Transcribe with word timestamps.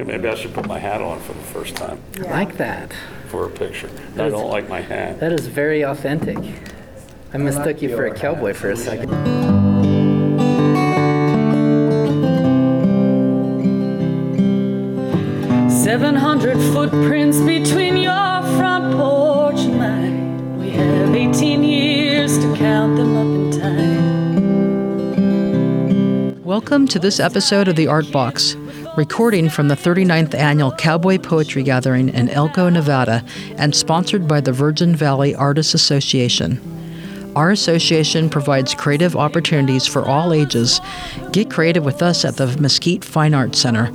Okay, 0.00 0.12
maybe 0.12 0.28
I 0.28 0.36
should 0.36 0.54
put 0.54 0.68
my 0.68 0.78
hat 0.78 1.02
on 1.02 1.18
for 1.18 1.32
the 1.32 1.40
first 1.40 1.74
time 1.74 2.00
I 2.18 2.30
like 2.30 2.56
that. 2.58 2.92
for 3.26 3.46
a 3.46 3.50
picture. 3.50 3.90
I 4.14 4.28
don't 4.28 4.48
like 4.48 4.68
my 4.68 4.80
hat. 4.80 5.18
That 5.18 5.32
is 5.32 5.48
very 5.48 5.82
authentic. 5.82 6.38
I 7.34 7.38
mistook 7.38 7.82
you 7.82 7.96
for 7.96 8.06
a 8.06 8.14
cowboy 8.14 8.54
for 8.54 8.70
a 8.70 8.76
second. 8.76 9.10
700 15.68 16.56
footprints 16.72 17.40
between 17.40 17.96
your 17.96 18.42
front 18.56 18.94
porch 18.94 19.58
and 19.58 19.78
mine. 19.78 20.58
We 20.60 20.70
have 20.70 21.12
18 21.12 21.64
years 21.64 22.38
to 22.38 22.54
count 22.54 22.94
them 22.96 23.16
up 23.16 23.26
in 23.26 23.50
time. 23.60 23.98
Welcome 26.44 26.86
to 26.88 27.00
this 27.00 27.18
episode 27.18 27.66
of 27.66 27.74
The 27.74 27.88
Art 27.88 28.12
Box, 28.12 28.54
recording 28.98 29.48
from 29.48 29.68
the 29.68 29.76
39th 29.76 30.34
Annual 30.34 30.72
Cowboy 30.72 31.18
Poetry 31.18 31.62
Gathering 31.62 32.08
in 32.08 32.28
Elko, 32.30 32.68
Nevada, 32.68 33.24
and 33.56 33.72
sponsored 33.72 34.26
by 34.26 34.40
the 34.40 34.50
Virgin 34.50 34.96
Valley 34.96 35.36
Artists 35.36 35.72
Association. 35.72 36.60
Our 37.36 37.52
association 37.52 38.28
provides 38.28 38.74
creative 38.74 39.14
opportunities 39.14 39.86
for 39.86 40.04
all 40.04 40.32
ages. 40.32 40.80
Get 41.30 41.48
creative 41.48 41.84
with 41.84 42.02
us 42.02 42.24
at 42.24 42.38
the 42.38 42.48
Mesquite 42.58 43.04
Fine 43.04 43.34
Arts 43.34 43.60
Center, 43.60 43.92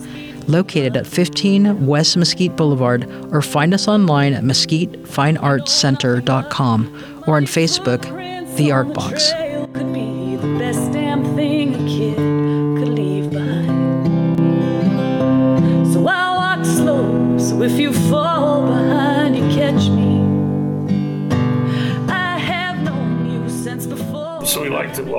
located 0.48 0.96
at 0.96 1.06
15 1.06 1.86
West 1.86 2.16
Mesquite 2.16 2.56
Boulevard, 2.56 3.04
or 3.34 3.42
find 3.42 3.74
us 3.74 3.90
online 3.90 4.34
at 4.34 4.46
mesquitefineartscenter.com 4.46 7.24
or 7.28 7.36
on 7.36 7.44
Facebook, 7.44 8.56
The 8.56 8.72
Art 8.72 8.94
Box. 8.94 9.34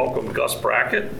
Welcome 0.04 0.30
Gus 0.34 0.54
Brackett, 0.54 1.10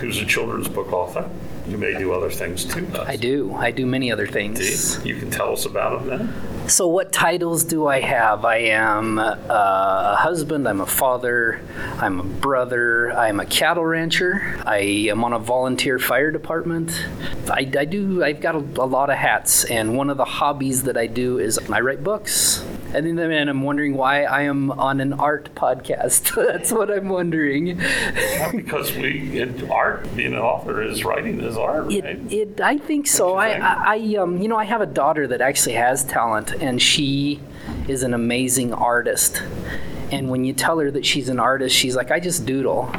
who's 0.00 0.18
a 0.18 0.26
children's 0.26 0.66
book 0.66 0.92
author. 0.92 1.30
You 1.68 1.78
may 1.78 1.96
do 1.96 2.12
other 2.12 2.30
things 2.30 2.64
too, 2.64 2.84
Gus. 2.86 3.08
I 3.08 3.14
do. 3.14 3.54
I 3.54 3.70
do 3.70 3.86
many 3.86 4.10
other 4.10 4.26
things. 4.26 5.04
You 5.04 5.14
can 5.16 5.30
tell 5.30 5.52
us 5.52 5.66
about 5.66 6.00
them 6.00 6.08
then. 6.08 6.68
So, 6.68 6.88
what 6.88 7.12
titles 7.12 7.62
do 7.62 7.86
I 7.86 8.00
have? 8.00 8.44
I 8.44 8.56
am 8.56 9.20
uh, 9.20 9.36
a 9.48 10.16
husband, 10.16 10.66
I'm 10.66 10.80
a 10.80 10.86
father, 10.86 11.60
I'm 11.98 12.18
a 12.18 12.24
brother, 12.24 13.12
I'm 13.12 13.38
a 13.38 13.46
cattle 13.46 13.84
rancher, 13.84 14.60
I 14.66 14.78
am 15.10 15.22
on 15.22 15.32
a 15.32 15.38
volunteer 15.38 16.00
fire 16.00 16.32
department. 16.32 17.06
I, 17.48 17.70
I 17.78 17.84
do, 17.84 18.24
I've 18.24 18.40
got 18.40 18.56
a, 18.56 18.58
a 18.58 18.86
lot 18.86 19.10
of 19.10 19.16
hats, 19.16 19.64
and 19.64 19.96
one 19.96 20.10
of 20.10 20.16
the 20.16 20.24
hobbies 20.24 20.82
that 20.82 20.96
I 20.96 21.06
do 21.06 21.38
is 21.38 21.58
I 21.70 21.80
write 21.80 22.02
books. 22.02 22.64
And 22.94 23.18
then 23.18 23.32
and 23.32 23.50
I'm 23.50 23.62
wondering 23.62 23.96
why 23.96 24.22
I 24.22 24.42
am 24.42 24.70
on 24.70 25.00
an 25.00 25.14
art 25.14 25.52
podcast. 25.56 26.32
That's 26.52 26.70
what 26.70 26.90
I'm 26.90 27.08
wondering. 27.08 27.80
Because 28.54 28.94
we, 28.96 29.40
in 29.40 29.68
art, 29.70 30.14
being 30.14 30.34
an 30.34 30.38
author 30.38 30.80
is 30.82 31.04
writing 31.04 31.40
is 31.40 31.56
art, 31.56 31.92
It, 31.92 32.04
right? 32.04 32.32
it, 32.32 32.60
I 32.60 32.78
think 32.78 33.06
so. 33.06 33.36
I, 33.36 33.52
think? 33.52 33.64
I, 33.64 33.96
I, 33.96 34.22
um, 34.22 34.38
you 34.38 34.48
know, 34.48 34.56
I 34.56 34.64
have 34.64 34.80
a 34.80 34.86
daughter 34.86 35.26
that 35.26 35.40
actually 35.40 35.74
has 35.74 36.04
talent, 36.04 36.52
and 36.52 36.80
she 36.80 37.40
is 37.88 38.02
an 38.02 38.14
amazing 38.14 38.72
artist. 38.72 39.42
And 40.12 40.30
when 40.30 40.44
you 40.44 40.52
tell 40.52 40.78
her 40.78 40.90
that 40.92 41.04
she's 41.04 41.28
an 41.28 41.40
artist, 41.40 41.74
she's 41.74 41.96
like, 41.96 42.10
I 42.10 42.20
just 42.20 42.46
doodle. 42.46 42.94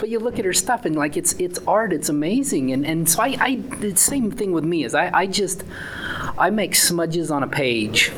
But 0.00 0.08
you 0.08 0.18
look 0.18 0.38
at 0.38 0.44
her 0.44 0.52
stuff, 0.54 0.84
and 0.84 0.96
like, 0.96 1.16
it's 1.16 1.34
it's 1.34 1.58
art. 1.66 1.92
It's 1.92 2.08
amazing. 2.08 2.72
And 2.72 2.86
and 2.86 3.08
so 3.08 3.22
I, 3.22 3.36
I 3.40 3.56
the 3.56 3.94
same 3.96 4.30
thing 4.30 4.52
with 4.52 4.64
me 4.64 4.84
is 4.84 4.94
I, 4.94 5.10
I 5.12 5.26
just 5.26 5.64
I 6.38 6.50
make 6.50 6.74
smudges 6.74 7.30
on 7.30 7.42
a 7.42 7.48
page, 7.48 8.10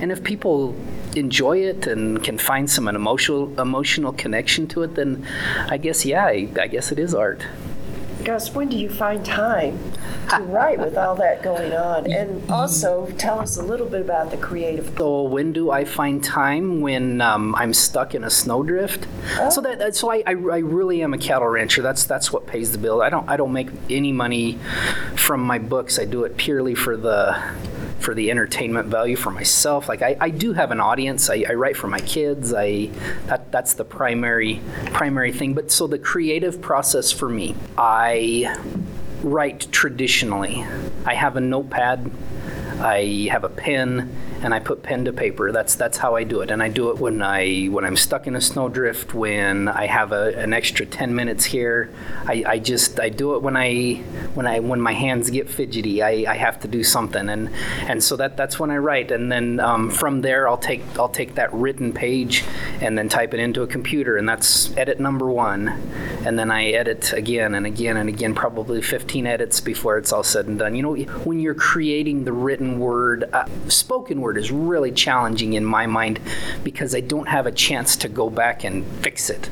and 0.00 0.12
if 0.12 0.22
people 0.22 0.74
enjoy 1.14 1.58
it 1.58 1.86
and 1.86 2.22
can 2.22 2.38
find 2.38 2.70
some 2.70 2.88
an 2.88 2.96
emotional 2.96 3.58
emotional 3.60 4.12
connection 4.12 4.66
to 4.68 4.82
it, 4.82 4.94
then 4.94 5.26
I 5.68 5.78
guess 5.78 6.04
yeah, 6.04 6.26
I, 6.26 6.48
I 6.60 6.66
guess 6.66 6.92
it 6.92 6.98
is 6.98 7.14
art. 7.14 7.46
Gus, 8.26 8.52
when 8.52 8.68
do 8.68 8.76
you 8.76 8.90
find 8.90 9.24
time 9.24 9.78
to 10.30 10.42
write 10.48 10.80
with 10.80 10.96
all 10.96 11.14
that 11.14 11.44
going 11.44 11.72
on? 11.72 12.10
And 12.10 12.50
also, 12.50 13.06
tell 13.18 13.38
us 13.38 13.56
a 13.56 13.62
little 13.62 13.86
bit 13.86 14.00
about 14.00 14.32
the 14.32 14.36
creative. 14.36 14.92
So 14.98 15.22
when 15.22 15.52
do 15.52 15.70
I 15.70 15.84
find 15.84 16.24
time? 16.24 16.80
When 16.80 17.20
um, 17.20 17.54
I'm 17.54 17.72
stuck 17.72 18.16
in 18.16 18.24
a 18.24 18.30
snowdrift. 18.30 19.06
So 19.52 19.60
that 19.60 19.78
that's 19.78 20.02
why 20.02 20.24
I, 20.26 20.32
I 20.32 20.58
really 20.58 21.02
am 21.02 21.14
a 21.14 21.18
cattle 21.18 21.46
rancher. 21.46 21.82
That's 21.82 22.04
that's 22.04 22.32
what 22.32 22.48
pays 22.48 22.72
the 22.72 22.78
bill. 22.78 23.00
I 23.00 23.10
don't 23.10 23.28
I 23.28 23.36
don't 23.36 23.52
make 23.52 23.68
any 23.88 24.10
money 24.10 24.58
from 25.14 25.42
my 25.42 25.58
books. 25.58 25.98
I 25.98 26.04
do 26.04 26.24
it 26.24 26.36
purely 26.36 26.74
for 26.74 26.96
the 26.96 27.40
for 27.98 28.14
the 28.14 28.30
entertainment 28.30 28.88
value 28.88 29.16
for 29.16 29.30
myself. 29.30 29.88
Like 29.88 30.02
I, 30.02 30.16
I 30.20 30.30
do 30.30 30.52
have 30.52 30.70
an 30.70 30.80
audience. 30.80 31.30
I, 31.30 31.44
I 31.48 31.54
write 31.54 31.76
for 31.76 31.88
my 31.88 32.00
kids. 32.00 32.52
I 32.54 32.90
that 33.26 33.50
that's 33.50 33.74
the 33.74 33.84
primary 33.84 34.60
primary 34.92 35.32
thing. 35.32 35.54
But 35.54 35.70
so 35.70 35.86
the 35.86 35.98
creative 35.98 36.60
process 36.60 37.10
for 37.10 37.28
me, 37.28 37.54
I 37.76 38.56
write 39.22 39.70
traditionally. 39.72 40.64
I 41.04 41.14
have 41.14 41.36
a 41.36 41.40
notepad. 41.40 42.10
I 42.80 43.28
have 43.30 43.44
a 43.44 43.48
pen 43.48 44.14
and 44.42 44.52
I 44.52 44.60
put 44.60 44.82
pen 44.82 45.04
to 45.06 45.12
paper. 45.12 45.52
That's 45.52 45.74
that's 45.74 45.98
how 45.98 46.16
I 46.16 46.24
do 46.24 46.40
it. 46.40 46.50
And 46.50 46.62
I 46.62 46.68
do 46.68 46.90
it 46.90 46.98
when 46.98 47.22
I 47.22 47.66
when 47.66 47.84
I'm 47.84 47.96
stuck 47.96 48.26
in 48.26 48.36
a 48.36 48.40
snowdrift, 48.40 49.14
when 49.14 49.68
I 49.68 49.86
have 49.86 50.12
a, 50.12 50.36
an 50.38 50.52
extra 50.52 50.86
10 50.86 51.14
minutes 51.14 51.44
here. 51.44 51.90
I, 52.26 52.44
I 52.46 52.58
just 52.58 53.00
I 53.00 53.08
do 53.08 53.34
it 53.34 53.42
when 53.42 53.56
I 53.56 53.94
when 54.34 54.46
I 54.46 54.60
when 54.60 54.80
my 54.80 54.92
hands 54.92 55.30
get 55.30 55.48
fidgety. 55.48 56.02
I, 56.02 56.30
I 56.30 56.36
have 56.36 56.60
to 56.60 56.68
do 56.68 56.84
something 56.84 57.28
and 57.28 57.50
and 57.80 58.02
so 58.02 58.16
that 58.16 58.36
that's 58.36 58.58
when 58.58 58.70
I 58.70 58.76
write. 58.76 59.10
And 59.10 59.30
then 59.30 59.60
um, 59.60 59.90
from 59.90 60.20
there 60.20 60.48
I'll 60.48 60.58
take 60.58 60.82
I'll 60.98 61.08
take 61.08 61.34
that 61.36 61.52
written 61.52 61.92
page 61.92 62.44
and 62.80 62.96
then 62.98 63.08
type 63.08 63.34
it 63.34 63.40
into 63.40 63.62
a 63.62 63.66
computer 63.66 64.16
and 64.16 64.28
that's 64.28 64.76
edit 64.76 65.00
number 65.00 65.30
one. 65.30 65.68
And 66.24 66.38
then 66.38 66.50
I 66.50 66.70
edit 66.70 67.12
again 67.12 67.54
and 67.54 67.66
again 67.66 67.96
and 67.96 68.08
again, 68.08 68.34
probably 68.34 68.82
15 68.82 69.26
edits 69.26 69.60
before 69.60 69.96
it's 69.96 70.12
all 70.12 70.24
said 70.24 70.46
and 70.46 70.58
done. 70.58 70.74
You 70.74 70.82
know, 70.82 70.94
when 71.24 71.38
you're 71.38 71.54
creating 71.54 72.24
the 72.24 72.32
written 72.32 72.78
word, 72.80 73.24
uh, 73.32 73.46
spoken 73.68 74.20
word 74.20 74.25
is 74.36 74.50
really 74.50 74.92
challenging 74.92 75.52
in 75.54 75.64
my 75.64 75.86
mind 75.86 76.20
because 76.64 76.94
I 76.94 77.00
don't 77.00 77.28
have 77.28 77.46
a 77.46 77.52
chance 77.52 77.96
to 77.96 78.08
go 78.08 78.30
back 78.30 78.64
and 78.64 78.84
fix 79.02 79.30
it. 79.30 79.48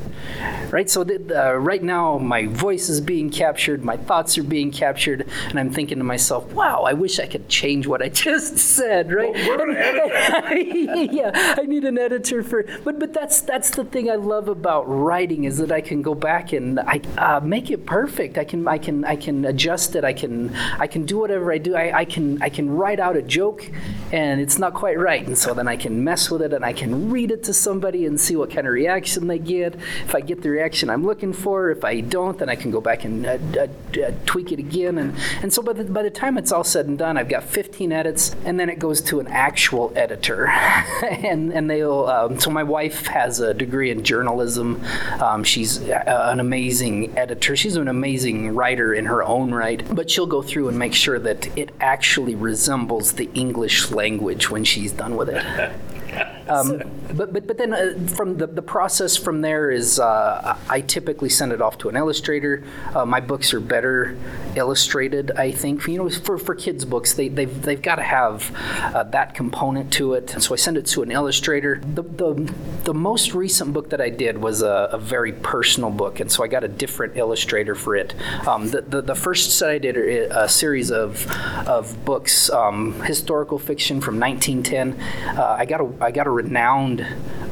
Right? 0.71 0.89
So 0.89 1.01
uh, 1.03 1.53
right 1.53 1.83
now, 1.83 2.17
my 2.17 2.47
voice 2.47 2.89
is 2.89 2.99
being 2.99 3.29
captured, 3.29 3.83
my 3.83 3.97
thoughts 3.97 4.37
are 4.37 4.43
being 4.43 4.71
captured, 4.71 5.27
and 5.49 5.59
I'm 5.59 5.71
thinking 5.71 5.97
to 5.99 6.03
myself, 6.03 6.51
wow, 6.53 6.83
I 6.83 6.93
wish 6.93 7.19
I 7.19 7.27
could 7.27 7.47
change 7.47 7.87
what 7.87 8.01
I 8.01 8.09
just 8.25 8.57
said, 8.57 9.11
right? 9.11 9.33
Gonna 9.33 9.73
yeah, 11.11 11.55
I 11.57 11.65
need 11.65 11.85
an 11.85 11.97
editor 11.97 12.43
for. 12.43 12.63
But 12.83 12.99
but 12.99 13.13
that's 13.13 13.41
that's 13.41 13.69
the 13.71 13.85
thing 13.85 14.09
I 14.09 14.15
love 14.15 14.47
about 14.47 14.83
writing 14.83 15.43
is 15.45 15.57
that 15.57 15.71
I 15.71 15.81
can 15.81 16.01
go 16.01 16.15
back 16.15 16.53
and 16.53 16.79
I 16.79 17.01
uh, 17.17 17.39
make 17.39 17.71
it 17.71 17.85
perfect. 17.85 18.37
I 18.37 18.43
can 18.43 18.67
I 18.67 18.77
can 18.77 19.05
I 19.05 19.15
can 19.15 19.45
adjust 19.45 19.95
it. 19.95 20.03
I 20.03 20.13
can 20.13 20.53
I 20.79 20.87
can 20.87 21.05
do 21.05 21.19
whatever 21.19 21.51
I 21.51 21.57
do. 21.57 21.75
I, 21.75 21.99
I 21.99 22.05
can 22.05 22.41
I 22.41 22.49
can 22.49 22.75
write 22.75 22.99
out 22.99 23.15
a 23.15 23.21
joke, 23.21 23.69
and 24.11 24.39
it's 24.41 24.57
not 24.57 24.73
quite 24.73 24.97
right, 24.97 25.25
and 25.25 25.37
so 25.37 25.53
then 25.53 25.67
I 25.67 25.75
can 25.75 26.03
mess 26.03 26.29
with 26.29 26.41
it 26.41 26.53
and 26.53 26.63
I 26.63 26.73
can 26.73 27.09
read 27.09 27.31
it 27.31 27.43
to 27.45 27.53
somebody 27.53 28.05
and 28.05 28.19
see 28.19 28.35
what 28.35 28.51
kind 28.51 28.67
of 28.67 28.73
reaction 28.73 29.27
they 29.27 29.39
get. 29.39 29.75
If 29.75 30.15
I 30.15 30.21
get 30.21 30.41
the 30.41 30.49
reaction 30.49 30.89
I'm 30.89 31.05
looking 31.05 31.33
for, 31.33 31.71
if 31.71 31.83
I 31.83 32.01
don't, 32.01 32.37
then 32.37 32.49
I 32.49 32.55
can 32.55 32.71
go 32.71 32.81
back 32.81 33.03
and 33.03 33.25
uh, 33.25 33.37
uh, 33.57 33.67
uh, 34.01 34.11
tweak 34.25 34.51
it 34.51 34.59
again. 34.59 34.97
And 34.97 35.15
and 35.41 35.53
so 35.53 35.61
by 35.61 35.73
the 35.73 35.83
by 35.85 36.03
the 36.03 36.09
time 36.09 36.37
it's 36.37 36.51
all 36.51 36.63
said 36.63 36.87
and 36.87 36.97
done, 36.97 37.17
I've 37.17 37.29
got 37.29 37.43
15 37.43 37.91
edits, 37.91 38.35
and 38.45 38.59
then 38.59 38.69
it 38.69 38.79
goes 38.79 39.01
to 39.01 39.19
an 39.19 39.27
actual 39.27 39.91
editor, 39.95 40.47
and 41.03 41.51
and 41.51 41.69
they'll. 41.69 42.05
Um, 42.05 42.39
so 42.39 42.49
my 42.49 42.63
wife 42.63 43.07
has 43.07 43.39
a 43.39 43.53
degree 43.53 43.91
in 43.91 44.03
journalism. 44.03 44.81
Um, 45.19 45.43
she's 45.43 45.81
a, 45.81 46.29
an 46.31 46.39
amazing 46.39 47.17
editor. 47.17 47.55
She's 47.55 47.75
an 47.75 47.87
amazing 47.87 48.55
writer 48.55 48.93
in 48.93 49.05
her 49.05 49.23
own 49.23 49.53
right. 49.53 49.83
But 49.93 50.09
she'll 50.09 50.25
go 50.25 50.41
through 50.41 50.69
and 50.69 50.77
make 50.77 50.93
sure 50.93 51.19
that 51.19 51.57
it 51.57 51.71
actually 51.79 52.35
resembles 52.35 53.13
the 53.13 53.29
English 53.33 53.81
language 53.95 54.49
when 54.49 54.63
she's 54.63 54.91
done 54.91 55.15
with 55.15 55.29
it. 55.29 56.31
Um, 56.47 56.81
but, 57.13 57.33
but 57.33 57.47
but 57.47 57.57
then 57.57 57.73
uh, 57.73 58.07
from 58.15 58.37
the, 58.37 58.47
the 58.47 58.61
process 58.61 59.15
from 59.15 59.41
there 59.41 59.71
is 59.71 59.99
uh, 59.99 60.57
I 60.69 60.81
typically 60.81 61.29
send 61.29 61.51
it 61.51 61.61
off 61.61 61.77
to 61.79 61.89
an 61.89 61.95
illustrator. 61.95 62.63
Uh, 62.93 63.05
my 63.05 63.19
books 63.19 63.53
are 63.53 63.59
better 63.59 64.17
illustrated, 64.55 65.31
I 65.31 65.51
think. 65.51 65.87
You 65.87 65.97
know, 65.97 66.09
for, 66.09 66.37
for 66.37 66.55
kids' 66.55 66.85
books, 66.85 67.13
they 67.13 67.29
they've, 67.29 67.61
they've 67.61 67.81
got 67.81 67.95
to 67.95 68.03
have 68.03 68.51
uh, 68.79 69.03
that 69.03 69.33
component 69.33 69.91
to 69.93 70.13
it. 70.13 70.33
And 70.33 70.43
so 70.43 70.53
I 70.53 70.57
send 70.57 70.77
it 70.77 70.85
to 70.87 71.03
an 71.03 71.11
illustrator. 71.11 71.81
The 71.93 72.03
the, 72.03 72.53
the 72.83 72.93
most 72.93 73.33
recent 73.33 73.73
book 73.73 73.89
that 73.89 74.01
I 74.01 74.09
did 74.09 74.37
was 74.37 74.61
a, 74.61 74.89
a 74.91 74.97
very 74.97 75.33
personal 75.33 75.89
book, 75.89 76.19
and 76.19 76.31
so 76.31 76.43
I 76.43 76.47
got 76.47 76.63
a 76.63 76.67
different 76.67 77.17
illustrator 77.17 77.75
for 77.75 77.95
it. 77.95 78.13
Um, 78.47 78.69
the, 78.69 78.81
the 78.81 79.01
the 79.01 79.15
first 79.15 79.57
set 79.57 79.69
I 79.69 79.77
did 79.77 79.97
a, 79.97 80.43
a 80.43 80.49
series 80.49 80.91
of 80.91 81.29
of 81.67 82.05
books, 82.05 82.49
um, 82.49 83.01
historical 83.01 83.57
fiction 83.57 84.01
from 84.01 84.19
1910. 84.19 85.37
Uh, 85.37 85.55
I 85.57 85.65
got 85.65 85.81
a 85.81 85.91
I 86.01 86.11
got 86.11 86.27
a 86.27 86.34
renowned 86.35 87.05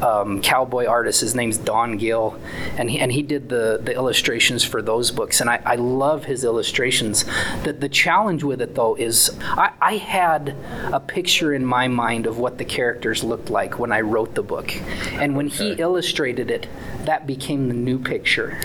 um, 0.03 0.41
cowboy 0.41 0.85
artist. 0.85 1.21
His 1.21 1.33
name's 1.33 1.57
Don 1.57 1.97
Gill, 1.97 2.37
and 2.77 2.89
he, 2.91 2.99
and 2.99 3.11
he 3.11 3.21
did 3.21 3.49
the 3.49 3.79
the 3.81 3.93
illustrations 3.93 4.63
for 4.63 4.81
those 4.81 5.11
books. 5.11 5.41
And 5.41 5.49
I, 5.49 5.61
I 5.65 5.75
love 5.75 6.25
his 6.25 6.43
illustrations. 6.43 7.25
The, 7.63 7.73
the 7.73 7.89
challenge 7.89 8.43
with 8.43 8.61
it, 8.61 8.75
though, 8.75 8.95
is 8.95 9.35
I, 9.41 9.71
I 9.81 9.97
had 9.97 10.55
a 10.91 10.99
picture 10.99 11.53
in 11.53 11.65
my 11.65 11.87
mind 11.87 12.27
of 12.27 12.37
what 12.37 12.57
the 12.57 12.65
characters 12.65 13.23
looked 13.23 13.49
like 13.49 13.79
when 13.79 13.91
I 13.91 14.01
wrote 14.01 14.35
the 14.35 14.43
book. 14.43 14.75
And 15.13 15.35
when 15.37 15.47
he 15.47 15.73
illustrated 15.73 16.51
it, 16.51 16.67
that 17.05 17.25
became 17.25 17.67
the 17.67 17.73
new 17.73 17.99
picture. 17.99 18.59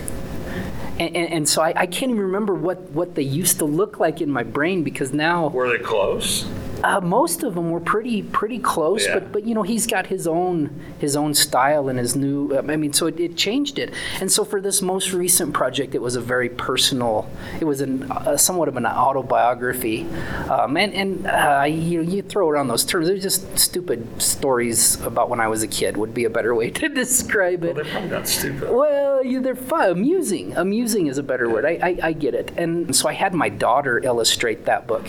And, 0.99 1.14
and, 1.14 1.32
and 1.32 1.49
so 1.49 1.62
I, 1.62 1.73
I 1.76 1.87
can't 1.87 2.11
even 2.11 2.23
remember 2.23 2.55
what, 2.55 2.81
what 2.91 3.14
they 3.14 3.23
used 3.23 3.59
to 3.59 3.64
look 3.64 4.00
like 4.00 4.21
in 4.21 4.31
my 4.31 4.43
brain 4.43 4.82
because 4.82 5.12
now 5.12 5.49
Were 5.49 5.69
they 5.69 5.82
close? 5.82 6.44
Uh, 6.84 7.00
most 7.00 7.42
of 7.42 7.54
them 7.54 7.70
were 7.70 7.80
pretty 7.80 8.22
pretty 8.22 8.58
close, 8.58 9.06
Yeah. 9.06 9.14
but 9.14 9.32
but 9.32 9.44
you 9.46 9.54
know 9.54 9.62
he's 9.62 9.86
got 9.86 10.06
his 10.06 10.26
own 10.26 10.70
his 10.98 11.16
own 11.16 11.34
style 11.34 11.88
and 11.88 11.98
his 11.98 12.16
new. 12.16 12.56
I 12.56 12.62
mean, 12.76 12.92
so 12.92 13.06
it, 13.06 13.19
it 13.20 13.36
changed 13.36 13.78
it. 13.78 13.92
And 14.20 14.30
so 14.30 14.44
for 14.44 14.60
this 14.60 14.82
most 14.82 15.12
recent 15.12 15.52
project, 15.54 15.94
it 15.94 16.02
was 16.02 16.16
a 16.16 16.20
very 16.20 16.48
personal. 16.48 17.28
It 17.60 17.64
was 17.64 17.80
an 17.80 18.10
uh, 18.10 18.36
somewhat 18.36 18.69
of 18.69 18.76
an 18.76 18.86
autobiography, 18.86 20.06
um, 20.48 20.76
and 20.76 20.92
and 20.94 21.26
uh, 21.26 21.64
you 21.69 22.02
you 22.02 22.22
throw 22.22 22.48
around 22.48 22.69
those 22.69 22.84
terms. 22.84 23.06
They're 23.08 23.19
just 23.19 23.58
stupid 23.58 24.20
stories 24.20 25.00
about 25.02 25.28
when 25.28 25.40
I 25.40 25.48
was 25.48 25.62
a 25.62 25.69
kid. 25.69 25.96
Would 25.96 26.14
be 26.14 26.25
a 26.25 26.30
better 26.30 26.54
way 26.54 26.70
to 26.80 26.88
describe 26.88 27.64
it. 27.64 27.75
Well, 27.75 27.84
they're 27.84 27.92
probably 27.92 28.10
not 28.10 28.28
stupid. 28.28 28.70
Well, 28.70 29.25
yeah, 29.25 29.40
they're 29.40 29.54
fun. 29.54 29.90
Amusing. 29.90 30.56
Amusing 30.56 31.06
is 31.06 31.19
a 31.19 31.22
better 31.22 31.48
word. 31.48 31.64
I, 31.64 31.78
I, 31.82 31.98
I 32.08 32.12
get 32.12 32.34
it. 32.34 32.52
And 32.56 32.94
so 32.94 33.08
I 33.08 33.12
had 33.12 33.34
my 33.34 33.48
daughter 33.48 33.98
illustrate 34.04 34.64
that 34.66 34.86
book, 34.86 35.06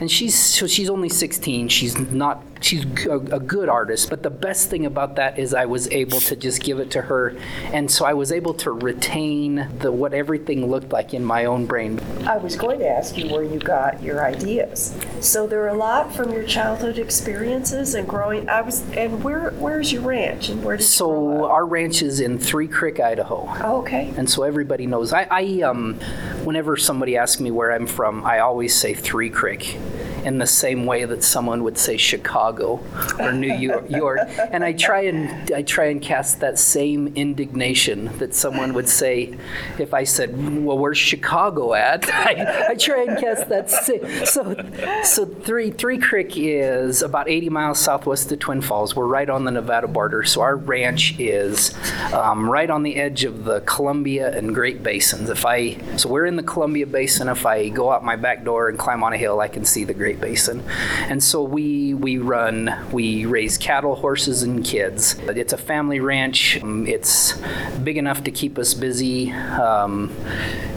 and 0.00 0.10
she's 0.10 0.34
so 0.38 0.66
she's 0.66 0.90
only 0.90 1.03
16. 1.08 1.68
She's 1.68 1.98
not. 1.98 2.42
She's 2.64 2.84
a 3.06 3.18
good 3.18 3.68
artist. 3.68 4.08
But 4.08 4.22
the 4.22 4.30
best 4.30 4.70
thing 4.70 4.86
about 4.86 5.16
that 5.16 5.38
is 5.38 5.52
I 5.52 5.66
was 5.66 5.86
able 5.90 6.18
to 6.20 6.34
just 6.34 6.62
give 6.62 6.78
it 6.78 6.90
to 6.92 7.02
her, 7.02 7.36
and 7.72 7.90
so 7.90 8.06
I 8.06 8.14
was 8.14 8.32
able 8.32 8.54
to 8.54 8.72
retain 8.72 9.68
the 9.80 9.92
what 9.92 10.14
everything 10.14 10.70
looked 10.70 10.90
like 10.90 11.12
in 11.12 11.22
my 11.22 11.44
own 11.44 11.66
brain. 11.66 12.00
I 12.26 12.38
was 12.38 12.56
going 12.56 12.78
to 12.78 12.88
ask 12.88 13.18
you 13.18 13.28
where 13.28 13.42
you 13.42 13.58
got 13.58 14.02
your 14.02 14.24
ideas. 14.24 14.96
So 15.20 15.46
there 15.46 15.62
are 15.64 15.68
a 15.68 15.74
lot 15.74 16.14
from 16.14 16.32
your 16.32 16.44
childhood 16.44 16.96
experiences 16.96 17.94
and 17.94 18.08
growing. 18.08 18.48
I 18.48 18.62
was, 18.62 18.80
and 18.92 19.22
where 19.22 19.50
where's 19.50 19.92
your 19.92 20.00
ranch 20.00 20.48
and 20.48 20.64
where 20.64 20.78
did 20.78 20.84
So 20.84 21.44
our 21.44 21.66
ranch 21.66 22.00
is 22.00 22.20
in 22.20 22.38
Three 22.38 22.68
Creek, 22.68 22.98
Idaho. 22.98 23.46
Oh, 23.62 23.80
okay. 23.82 24.10
And 24.16 24.30
so 24.30 24.42
everybody 24.42 24.86
knows. 24.86 25.12
I, 25.12 25.26
I 25.30 25.60
um, 25.60 26.00
whenever 26.44 26.78
somebody 26.78 27.18
asks 27.18 27.42
me 27.42 27.50
where 27.50 27.72
I'm 27.72 27.86
from, 27.86 28.24
I 28.24 28.38
always 28.38 28.74
say 28.74 28.94
Three 28.94 29.28
Creek, 29.28 29.76
in 30.24 30.38
the 30.38 30.46
same 30.46 30.86
way 30.86 31.04
that 31.04 31.22
someone 31.22 31.62
would 31.62 31.76
say 31.76 31.98
Chicago 31.98 32.53
or 32.60 33.32
New 33.32 33.54
York. 33.54 33.88
York. 33.90 34.20
And 34.50 34.64
I 34.64 34.72
try 34.72 35.02
and 35.02 35.50
I 35.52 35.62
try 35.62 35.86
and 35.86 36.00
cast 36.00 36.40
that 36.40 36.58
same 36.58 37.08
indignation 37.14 38.16
that 38.18 38.34
someone 38.34 38.74
would 38.74 38.88
say 38.88 39.36
if 39.78 39.94
I 39.94 40.04
said, 40.04 40.64
"Well, 40.64 40.78
where's 40.78 40.98
Chicago 40.98 41.74
at?" 41.74 42.08
I, 42.12 42.66
I 42.70 42.74
try 42.74 43.04
and 43.04 43.18
cast 43.18 43.48
that 43.48 43.70
same. 43.70 44.24
So, 44.24 44.54
so 45.02 45.26
Three 45.26 45.70
Three 45.70 45.98
Creek 45.98 46.36
is 46.36 47.02
about 47.02 47.28
80 47.28 47.50
miles 47.50 47.78
southwest 47.78 48.30
of 48.32 48.38
Twin 48.38 48.60
Falls. 48.60 48.94
We're 48.96 49.06
right 49.06 49.28
on 49.28 49.44
the 49.44 49.50
Nevada 49.50 49.88
border. 49.88 50.22
So 50.24 50.40
our 50.40 50.56
ranch 50.56 51.18
is 51.18 51.74
um, 52.12 52.48
right 52.48 52.70
on 52.70 52.82
the 52.82 52.96
edge 52.96 53.24
of 53.24 53.44
the 53.44 53.60
Columbia 53.60 54.36
and 54.36 54.54
Great 54.54 54.82
Basins. 54.82 55.30
If 55.30 55.44
I 55.44 55.76
so 55.96 56.08
we're 56.08 56.26
in 56.26 56.36
the 56.36 56.42
Columbia 56.42 56.86
Basin. 56.86 57.28
If 57.28 57.46
I 57.46 57.68
go 57.68 57.90
out 57.90 58.04
my 58.04 58.16
back 58.16 58.44
door 58.44 58.68
and 58.68 58.78
climb 58.78 59.02
on 59.02 59.12
a 59.12 59.16
hill, 59.16 59.40
I 59.40 59.48
can 59.48 59.64
see 59.64 59.84
the 59.84 59.94
Great 59.94 60.20
Basin. 60.20 60.62
And 61.08 61.22
so 61.22 61.42
we 61.42 61.94
we 61.94 62.18
run 62.18 62.43
we 62.92 63.26
raise 63.26 63.58
cattle, 63.58 63.94
horses, 63.94 64.42
and 64.42 64.64
kids. 64.64 65.16
It's 65.28 65.52
a 65.52 65.58
family 65.58 66.00
ranch. 66.00 66.62
Um, 66.62 66.86
It's 66.86 67.34
big 67.82 67.96
enough 67.96 68.24
to 68.24 68.30
keep 68.30 68.58
us 68.58 68.74
busy. 68.74 69.32
Um, 69.32 70.14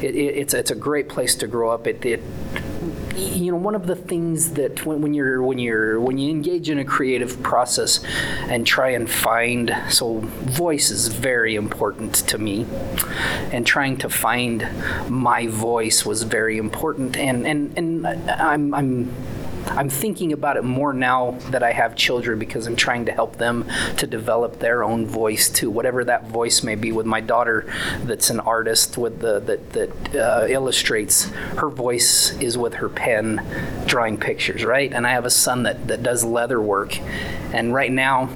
it, 0.01 0.15
it, 0.15 0.35
it's 0.37 0.53
it's 0.53 0.71
a 0.71 0.75
great 0.75 1.09
place 1.09 1.35
to 1.35 1.47
grow 1.47 1.69
up. 1.71 1.87
It, 1.87 2.05
it 2.05 2.21
you 3.17 3.51
know 3.51 3.57
one 3.57 3.75
of 3.75 3.87
the 3.87 3.95
things 3.95 4.51
that 4.53 4.85
when, 4.85 5.01
when 5.01 5.13
you're 5.13 5.41
when 5.41 5.57
you're 5.59 5.99
when 5.99 6.17
you 6.17 6.29
engage 6.29 6.69
in 6.69 6.79
a 6.79 6.85
creative 6.85 7.41
process 7.43 8.03
and 8.47 8.65
try 8.65 8.89
and 8.89 9.09
find 9.09 9.75
so 9.89 10.19
voice 10.19 10.91
is 10.91 11.07
very 11.07 11.55
important 11.55 12.13
to 12.13 12.37
me 12.37 12.65
and 13.51 13.65
trying 13.65 13.97
to 13.97 14.09
find 14.09 14.67
my 15.09 15.47
voice 15.47 16.05
was 16.05 16.23
very 16.23 16.57
important 16.57 17.17
and 17.17 17.47
and 17.47 17.77
and 17.77 18.07
I'm 18.29 18.73
I'm 18.73 19.11
I'm 19.71 19.89
thinking 19.89 20.33
about 20.33 20.57
it 20.57 20.63
more 20.63 20.93
now 20.93 21.31
that 21.51 21.63
I 21.63 21.71
have 21.71 21.95
children 21.95 22.39
because 22.39 22.67
I'm 22.67 22.75
trying 22.75 23.05
to 23.05 23.11
help 23.11 23.37
them 23.37 23.65
to 23.97 24.07
develop 24.07 24.59
their 24.59 24.83
own 24.83 25.05
voice 25.05 25.49
too, 25.49 25.69
whatever 25.69 26.03
that 26.05 26.27
voice 26.27 26.63
may 26.63 26.75
be. 26.75 26.91
With 26.91 27.05
my 27.05 27.21
daughter, 27.21 27.71
that's 28.03 28.29
an 28.29 28.39
artist 28.39 28.97
with 28.97 29.19
the 29.19 29.39
that 29.39 29.73
that 29.73 30.15
uh, 30.15 30.45
illustrates. 30.47 31.25
Her 31.57 31.69
voice 31.69 32.31
is 32.39 32.57
with 32.57 32.75
her 32.75 32.89
pen, 32.89 33.45
drawing 33.85 34.17
pictures, 34.17 34.63
right? 34.63 34.91
And 34.91 35.05
I 35.05 35.11
have 35.11 35.25
a 35.25 35.29
son 35.29 35.63
that 35.63 35.87
that 35.87 36.03
does 36.03 36.23
leather 36.23 36.61
work, 36.61 36.99
and 37.53 37.73
right 37.73 37.91
now. 37.91 38.29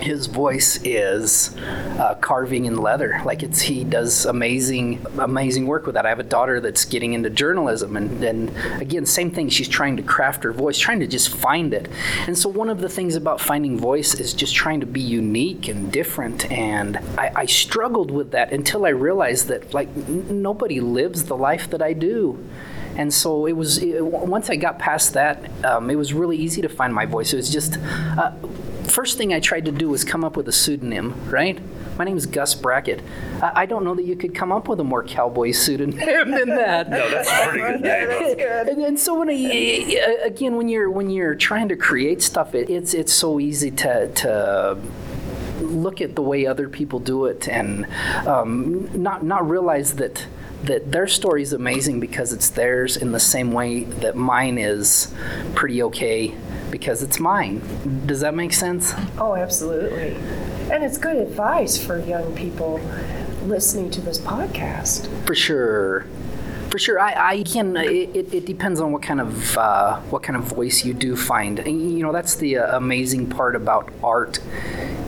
His 0.00 0.26
voice 0.26 0.78
is 0.84 1.54
uh, 1.98 2.16
carving 2.20 2.66
in 2.66 2.76
leather. 2.76 3.20
Like 3.24 3.42
it's 3.42 3.60
he 3.60 3.84
does 3.84 4.24
amazing, 4.26 5.04
amazing 5.18 5.66
work 5.66 5.86
with 5.86 5.94
that. 5.94 6.06
I 6.06 6.10
have 6.10 6.20
a 6.20 6.24
daughter 6.24 6.60
that's 6.60 6.84
getting 6.84 7.14
into 7.14 7.30
journalism, 7.30 7.96
and, 7.96 8.22
and 8.22 8.80
again, 8.80 9.06
same 9.06 9.30
thing. 9.30 9.48
She's 9.48 9.68
trying 9.68 9.96
to 9.96 10.02
craft 10.02 10.44
her 10.44 10.52
voice, 10.52 10.78
trying 10.78 11.00
to 11.00 11.06
just 11.06 11.28
find 11.28 11.74
it. 11.74 11.88
And 12.26 12.38
so, 12.38 12.48
one 12.48 12.68
of 12.68 12.80
the 12.80 12.88
things 12.88 13.16
about 13.16 13.40
finding 13.40 13.78
voice 13.78 14.14
is 14.14 14.32
just 14.32 14.54
trying 14.54 14.80
to 14.80 14.86
be 14.86 15.00
unique 15.00 15.68
and 15.68 15.90
different. 15.90 16.50
And 16.50 16.98
I, 17.18 17.32
I 17.34 17.46
struggled 17.46 18.10
with 18.10 18.30
that 18.32 18.52
until 18.52 18.86
I 18.86 18.90
realized 18.90 19.48
that 19.48 19.74
like 19.74 19.88
n- 19.88 20.42
nobody 20.42 20.80
lives 20.80 21.24
the 21.24 21.36
life 21.36 21.70
that 21.70 21.82
I 21.82 21.92
do. 21.92 22.38
And 22.96 23.12
so 23.12 23.46
it 23.46 23.52
was, 23.52 23.78
it, 23.78 24.04
once 24.04 24.48
I 24.48 24.56
got 24.56 24.78
past 24.78 25.12
that, 25.14 25.50
um, 25.64 25.90
it 25.90 25.96
was 25.96 26.14
really 26.14 26.36
easy 26.38 26.62
to 26.62 26.68
find 26.68 26.94
my 26.94 27.04
voice. 27.04 27.32
It 27.32 27.36
was 27.36 27.50
just, 27.50 27.78
uh, 28.16 28.32
first 28.88 29.18
thing 29.18 29.32
I 29.32 29.40
tried 29.40 29.64
to 29.66 29.72
do 29.72 29.88
was 29.88 30.04
come 30.04 30.24
up 30.24 30.36
with 30.36 30.48
a 30.48 30.52
pseudonym, 30.52 31.28
right? 31.30 31.58
My 31.98 32.04
name 32.04 32.16
is 32.16 32.26
Gus 32.26 32.54
Brackett. 32.54 33.02
I, 33.42 33.62
I 33.62 33.66
don't 33.66 33.84
know 33.84 33.94
that 33.94 34.04
you 34.04 34.16
could 34.16 34.34
come 34.34 34.52
up 34.52 34.68
with 34.68 34.80
a 34.80 34.84
more 34.84 35.02
cowboy 35.02 35.52
pseudonym 35.52 35.96
than 36.30 36.48
that. 36.48 36.90
No, 36.90 37.10
that's 37.10 37.30
a 37.30 37.48
pretty 37.48 37.60
good 37.60 37.80
name. 37.80 38.66
And, 38.66 38.82
and 38.82 39.00
so 39.00 39.18
when 39.18 39.30
I, 39.30 40.20
again, 40.24 40.56
when 40.56 40.68
you're 40.68 40.90
when 40.90 41.08
you're 41.10 41.34
trying 41.34 41.68
to 41.68 41.76
create 41.76 42.22
stuff, 42.22 42.54
it, 42.54 42.68
it's 42.68 42.94
it's 42.94 43.12
so 43.12 43.40
easy 43.40 43.70
to 43.70 44.08
to 44.08 44.78
look 45.60 46.00
at 46.00 46.16
the 46.16 46.22
way 46.22 46.46
other 46.46 46.68
people 46.68 46.98
do 46.98 47.26
it 47.26 47.48
and 47.48 47.86
um, 48.26 48.90
not 49.00 49.24
not 49.24 49.48
realize 49.48 49.94
that 49.96 50.26
that 50.64 50.90
their 50.90 51.06
story 51.06 51.42
is 51.42 51.52
amazing 51.52 52.00
because 52.00 52.32
it's 52.32 52.48
theirs 52.50 52.96
in 52.96 53.12
the 53.12 53.20
same 53.20 53.52
way 53.52 53.84
that 53.84 54.16
mine 54.16 54.58
is 54.58 55.12
pretty 55.54 55.82
okay 55.82 56.34
because 56.70 57.02
it's 57.02 57.18
mine. 57.18 57.62
Does 58.06 58.20
that 58.20 58.34
make 58.34 58.52
sense? 58.52 58.94
Oh, 59.18 59.34
absolutely. 59.34 60.16
And 60.70 60.82
it's 60.82 60.98
good 60.98 61.16
advice 61.16 61.82
for 61.82 61.98
young 61.98 62.34
people 62.34 62.80
listening 63.44 63.90
to 63.92 64.00
this 64.00 64.18
podcast. 64.18 65.08
For 65.26 65.34
sure. 65.34 66.06
For 66.70 66.78
sure, 66.78 67.00
I, 67.00 67.30
I 67.30 67.42
can. 67.44 67.76
It, 67.76 68.34
it, 68.34 68.44
depends 68.44 68.80
on 68.80 68.92
what 68.92 69.00
kind 69.00 69.20
of 69.20 69.56
uh, 69.56 69.96
what 70.10 70.22
kind 70.22 70.36
of 70.36 70.44
voice 70.44 70.84
you 70.84 70.92
do 70.92 71.16
find. 71.16 71.60
And, 71.60 71.96
You 71.96 72.02
know, 72.02 72.12
that's 72.12 72.34
the 72.34 72.58
uh, 72.58 72.76
amazing 72.76 73.30
part 73.30 73.54
about 73.54 73.90
art 74.02 74.40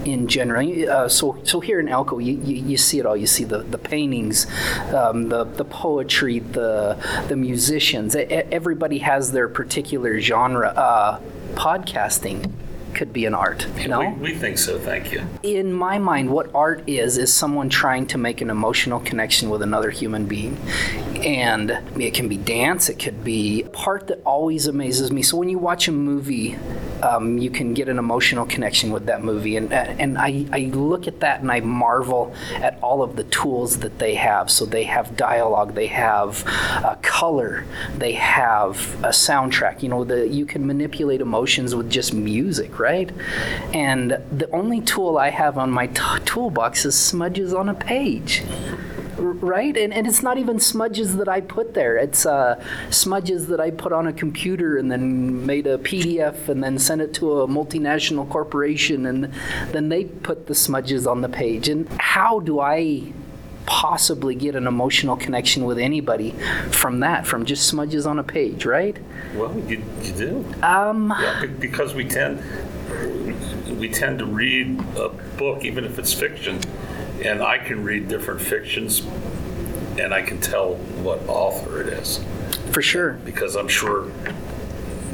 in 0.05 0.29
general. 0.29 0.89
Uh, 0.89 1.09
so, 1.09 1.39
so 1.43 1.61
here 1.61 1.81
in 1.81 1.89
Elko, 1.89 2.19
you, 2.19 2.41
you, 2.43 2.57
you 2.57 2.77
see 2.77 2.99
it 2.99 3.07
all. 3.07 3.17
You 3.17 3.27
see 3.27 3.45
the 3.45 3.59
the 3.59 3.77
paintings, 3.77 4.47
um, 4.95 5.29
the 5.29 5.45
the 5.45 5.65
poetry, 5.65 6.39
the 6.39 6.97
the 7.29 7.37
musicians. 7.37 8.15
Everybody 8.17 8.99
has 8.99 9.33
their 9.33 9.49
particular 9.49 10.21
genre. 10.21 10.69
Uh, 10.69 11.21
podcasting 11.59 12.53
could 12.99 13.13
be 13.13 13.27
an 13.27 13.35
art. 13.35 13.65
You 13.79 13.87
know, 13.89 14.01
We, 14.01 14.33
we 14.33 14.35
think 14.35 14.59
so, 14.59 14.77
thank 14.77 15.13
you. 15.13 15.23
in 15.45 15.73
my 15.73 15.99
mind, 15.99 16.31
what 16.31 16.53
art 16.53 16.83
is, 16.89 17.17
is 17.17 17.33
someone 17.33 17.69
trying 17.69 18.07
to 18.09 18.19
make 18.19 18.41
an 18.41 18.51
emotional 18.51 18.99
connection 18.99 19.51
with 19.51 19.63
another 19.63 19.91
human 19.91 20.27
being. 20.27 20.59
And 21.25 21.71
it 21.97 22.13
can 22.15 22.29
be 22.29 22.37
dance, 22.37 22.89
it 22.89 22.99
could 22.99 23.23
be 23.23 23.65
part 23.73 24.09
that 24.09 24.21
always 24.25 24.67
amazes 24.67 25.13
me. 25.13 25.23
So 25.23 25.37
when 25.37 25.49
you 25.49 25.59
watch 25.59 25.87
a 25.87 25.93
movie, 25.93 26.57
um, 27.03 27.39
you 27.39 27.51
can 27.51 27.75
get 27.75 27.89
an 27.89 27.99
emotional 27.99 28.47
connection 28.47 28.91
with 28.91 29.07
that 29.07 29.23
movie. 29.23 29.57
And, 29.57 29.73
and 29.73 30.19
I, 30.19 30.47
I 30.53 30.61
look 30.73 31.07
at 31.07 31.21
that 31.21 31.41
and 31.41 31.51
I 31.53 31.61
marvel 31.61 32.35
at 32.57 32.79
all 32.83 33.03
of 33.03 33.15
the 33.15 33.25
tools 33.25 33.79
that 33.79 34.01
they 34.01 34.17
have. 34.17 34.51
So 34.51 34.65
they 34.67 34.85
have 34.85 35.17
dialogue, 35.17 35.75
they 35.75 35.87
have 35.87 36.43
uh, 36.47 36.97
color, 37.03 37.65
they 37.97 38.13
have 38.13 38.77
a 39.05 39.11
soundtrack. 39.11 39.83
You 39.85 39.89
know, 39.91 40.03
the, 40.03 40.27
you 40.29 40.47
can 40.47 40.67
manipulate 40.67 41.21
emotions 41.21 41.75
with 41.77 41.89
just 41.89 42.13
music, 42.13 42.81
right? 42.81 42.88
And 43.75 44.19
the 44.33 44.49
only 44.53 44.81
tool 44.81 45.19
I 45.19 45.31
have 45.31 45.59
on 45.59 45.71
my 45.71 45.87
t- 45.89 46.03
toolbox 46.25 46.85
is 46.85 46.95
smudges 46.95 47.53
on 47.55 47.69
a 47.69 47.75
page. 47.75 48.43
Right, 49.19 49.77
and, 49.77 49.93
and 49.93 50.07
it's 50.07 50.23
not 50.23 50.39
even 50.39 50.61
smudges 50.61 51.17
that 51.17 51.29
I 51.29 51.41
put 51.41 51.75
there. 51.75 51.97
It's 51.97 52.25
uh, 52.25 52.63
smudges 52.91 53.49
that 53.49 53.61
I 53.61 53.71
put 53.71 53.93
on 53.93 54.07
a 54.07 54.13
computer 54.13 54.77
and 54.79 54.93
then 54.93 55.45
made 55.45 55.67
a 55.67 55.77
PDF 55.79 56.49
and 56.49 56.63
then 56.63 56.79
sent 56.79 57.01
it 57.01 57.15
to 57.15 57.41
a 57.41 57.49
multinational 57.49 58.29
corporation, 58.29 59.07
and 59.07 59.33
then 59.73 59.89
they 59.89 60.05
put 60.05 60.47
the 60.47 60.55
smudges 60.55 61.05
on 61.05 61.21
the 61.23 61.29
page. 61.29 61.69
And 61.69 61.89
how 61.99 62.39
do 62.39 62.61
I 62.61 63.13
possibly 63.69 64.35
get 64.35 64.57
an 64.57 64.67
emotional 64.67 65.15
connection 65.15 65.67
with 65.67 65.79
anybody 65.79 66.31
from 66.71 67.01
that, 67.01 67.27
from 67.27 67.45
just 67.45 67.67
smudges 67.67 68.07
on 68.07 68.19
a 68.19 68.25
page, 68.25 68.65
right? 68.65 68.97
Well, 69.35 69.57
you, 69.69 69.83
you 70.03 70.13
do. 70.13 70.45
Um. 70.63 71.13
Yeah, 71.21 71.45
because 71.59 71.95
we 71.95 72.05
tend, 72.05 72.43
we 73.79 73.89
tend 73.89 74.19
to 74.19 74.27
read 74.27 74.79
a 74.97 75.09
book, 75.37 75.65
even 75.65 75.85
if 75.85 75.99
it's 75.99 76.13
fiction, 76.13 76.59
and 77.25 77.43
I 77.43 77.59
can 77.59 77.85
read 77.85 78.09
different 78.09 78.41
fictions, 78.41 79.01
and 79.99 80.13
I 80.13 80.23
can 80.23 80.41
tell 80.41 80.75
what 81.03 81.21
author 81.29 81.81
it 81.81 81.89
is, 81.89 82.21
For 82.73 82.83
sure. 82.83 83.13
because 83.25 83.57
I'm 83.57 83.69
sure 83.69 84.11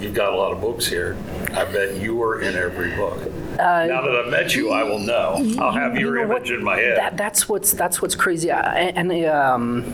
you've 0.01 0.15
got 0.15 0.33
a 0.33 0.37
lot 0.37 0.53
of 0.53 0.61
books 0.61 0.87
here. 0.87 1.17
I 1.53 1.65
bet 1.65 1.97
you 1.97 2.23
are 2.23 2.41
in 2.41 2.55
every 2.57 2.95
book. 2.97 3.19
Now 3.57 4.03
that 4.03 4.17
I've 4.25 4.31
met 4.31 4.55
you, 4.55 4.71
I 4.71 4.83
will 4.83 4.99
know. 4.99 5.37
I'll 5.59 5.73
have 5.73 5.97
your 5.97 6.19
Uh, 6.19 6.23
You 6.23 6.29
know 6.29 6.35
what? 6.35 6.51
in 6.51 6.65
my 6.65 6.77
head. 6.77 6.99
That, 6.99 7.17
that's 7.17 7.49
what's 7.49 7.73
that's 7.73 8.03
what's 8.03 8.15
crazy. 8.17 8.51
I, 8.51 8.87
and 8.97 9.13
um, 9.27 9.93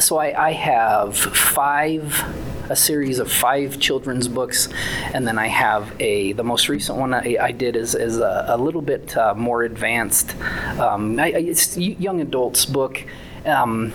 so 0.00 0.16
I, 0.16 0.48
I 0.48 0.52
have 0.52 1.16
five 1.16 2.24
a 2.72 2.76
series 2.76 3.18
of 3.18 3.30
five 3.30 3.78
children's 3.78 4.28
books, 4.28 4.68
and 5.12 5.28
then 5.28 5.38
I 5.38 5.46
have 5.46 5.94
a 6.00 6.32
the 6.32 6.42
most 6.42 6.68
recent 6.68 6.98
one 6.98 7.12
I, 7.12 7.36
I 7.38 7.52
did 7.52 7.76
is 7.76 7.94
is 7.94 8.18
a, 8.18 8.46
a 8.48 8.56
little 8.56 8.82
bit 8.82 9.14
uh, 9.16 9.34
more 9.34 9.62
advanced. 9.62 10.34
Um, 10.78 11.20
I, 11.20 11.28
it's 11.28 11.76
young 11.76 12.20
adults 12.20 12.64
book. 12.64 13.04
Um, 13.44 13.92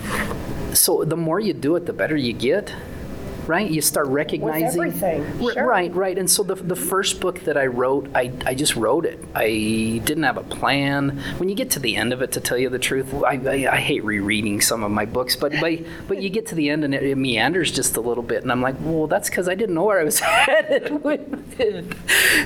so 0.74 1.04
the 1.04 1.18
more 1.18 1.40
you 1.40 1.54
do 1.54 1.76
it, 1.76 1.86
the 1.88 1.94
better 1.94 2.16
you 2.16 2.34
get. 2.34 2.74
Right, 3.48 3.70
you 3.70 3.82
start 3.82 4.08
recognizing 4.08 4.82
everything, 4.82 5.40
sure. 5.40 5.66
Right, 5.66 5.94
right. 5.94 6.18
And 6.18 6.30
so 6.30 6.44
the, 6.44 6.56
the 6.56 6.76
first 6.76 7.22
book 7.22 7.40
that 7.42 7.58
I 7.58 7.68
wrote, 7.68 8.10
I, 8.14 8.32
I 8.46 8.56
just 8.56 8.76
wrote 8.76 9.06
it. 9.06 9.24
I 9.34 10.02
didn't 10.04 10.24
have 10.24 10.38
a 10.38 10.44
plan. 10.44 11.18
When 11.38 11.48
you 11.48 11.56
get 11.56 11.72
to 11.72 11.80
the 11.80 11.96
end 11.96 12.12
of 12.12 12.22
it, 12.22 12.34
to 12.34 12.42
tell 12.42 12.58
you 12.58 12.70
the 12.70 12.80
truth, 12.80 13.14
I, 13.24 13.40
I, 13.46 13.74
I 13.74 13.78
hate 13.78 14.04
rereading 14.04 14.60
some 14.60 14.84
of 14.84 14.92
my 14.92 15.06
books, 15.06 15.36
but 15.36 15.54
but, 15.62 15.80
but 16.08 16.22
you 16.22 16.30
get 16.30 16.48
to 16.48 16.56
the 16.56 16.70
end 16.70 16.84
and 16.84 16.94
it, 16.94 17.04
it 17.04 17.18
meanders 17.18 17.72
just 17.72 17.96
a 17.96 18.02
little 18.02 18.24
bit, 18.24 18.44
and 18.44 18.52
I'm 18.52 18.62
like, 18.62 18.76
well, 18.82 19.08
that's 19.08 19.30
because 19.30 19.48
I 19.48 19.56
didn't 19.56 19.76
know 19.76 19.86
where 19.86 20.00
I 20.00 20.04
was 20.04 20.20
headed 20.48 21.04
with 21.04 21.60
it. 21.60 21.86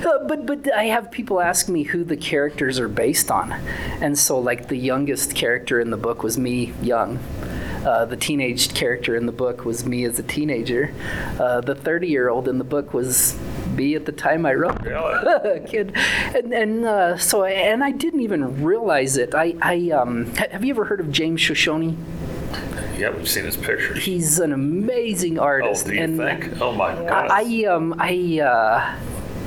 Uh, 0.06 0.24
but 0.26 0.46
but 0.46 0.72
I 0.72 0.84
have 0.84 1.10
people 1.10 1.40
ask 1.40 1.68
me 1.68 1.82
who 1.82 2.04
the 2.04 2.16
characters 2.16 2.78
are 2.78 2.88
based 2.88 3.30
on, 3.30 3.52
and 4.00 4.18
so 4.18 4.38
like 4.38 4.68
the 4.68 4.76
youngest 4.76 5.34
character 5.34 5.80
in 5.80 5.90
the 5.90 5.96
book 5.96 6.22
was 6.22 6.38
me, 6.38 6.72
young. 6.80 7.18
Uh, 7.84 8.04
the 8.04 8.16
teenage 8.16 8.74
character 8.74 9.16
in 9.16 9.26
the 9.26 9.32
book 9.32 9.64
was 9.64 9.84
me 9.84 10.04
as 10.04 10.18
a 10.18 10.22
teenager. 10.22 10.94
Uh, 11.38 11.60
the 11.60 11.74
30 11.74 12.06
year 12.06 12.28
old 12.28 12.48
in 12.48 12.58
the 12.58 12.64
book 12.64 12.94
was 12.94 13.38
me 13.74 13.94
at 13.94 14.06
the 14.06 14.12
time 14.12 14.46
I 14.46 14.54
wrote 14.54 14.80
Really? 14.82 15.60
kid. 15.66 15.96
And, 15.96 16.52
and 16.52 16.84
uh, 16.84 17.16
so, 17.16 17.42
I, 17.42 17.50
and 17.50 17.82
I 17.82 17.90
didn't 17.90 18.20
even 18.20 18.62
realize 18.62 19.16
it. 19.16 19.34
I, 19.34 19.54
I 19.60 19.90
um, 19.90 20.26
have 20.34 20.64
you 20.64 20.72
ever 20.72 20.84
heard 20.84 21.00
of 21.00 21.10
James 21.10 21.40
Shoshone? 21.40 21.96
Yeah, 22.96 23.10
we've 23.10 23.28
seen 23.28 23.44
his 23.44 23.56
pictures. 23.56 24.04
He's 24.04 24.38
an 24.38 24.52
amazing 24.52 25.38
artist. 25.38 25.86
Oh, 25.86 25.90
do 25.90 25.96
you 25.96 26.02
and 26.02 26.16
think? 26.18 26.60
Oh, 26.60 26.72
my 26.72 26.92
I, 26.92 27.08
God. 27.08 27.30
I, 27.30 27.64
um, 27.64 27.94
I, 27.98 28.40
uh, 28.40 28.96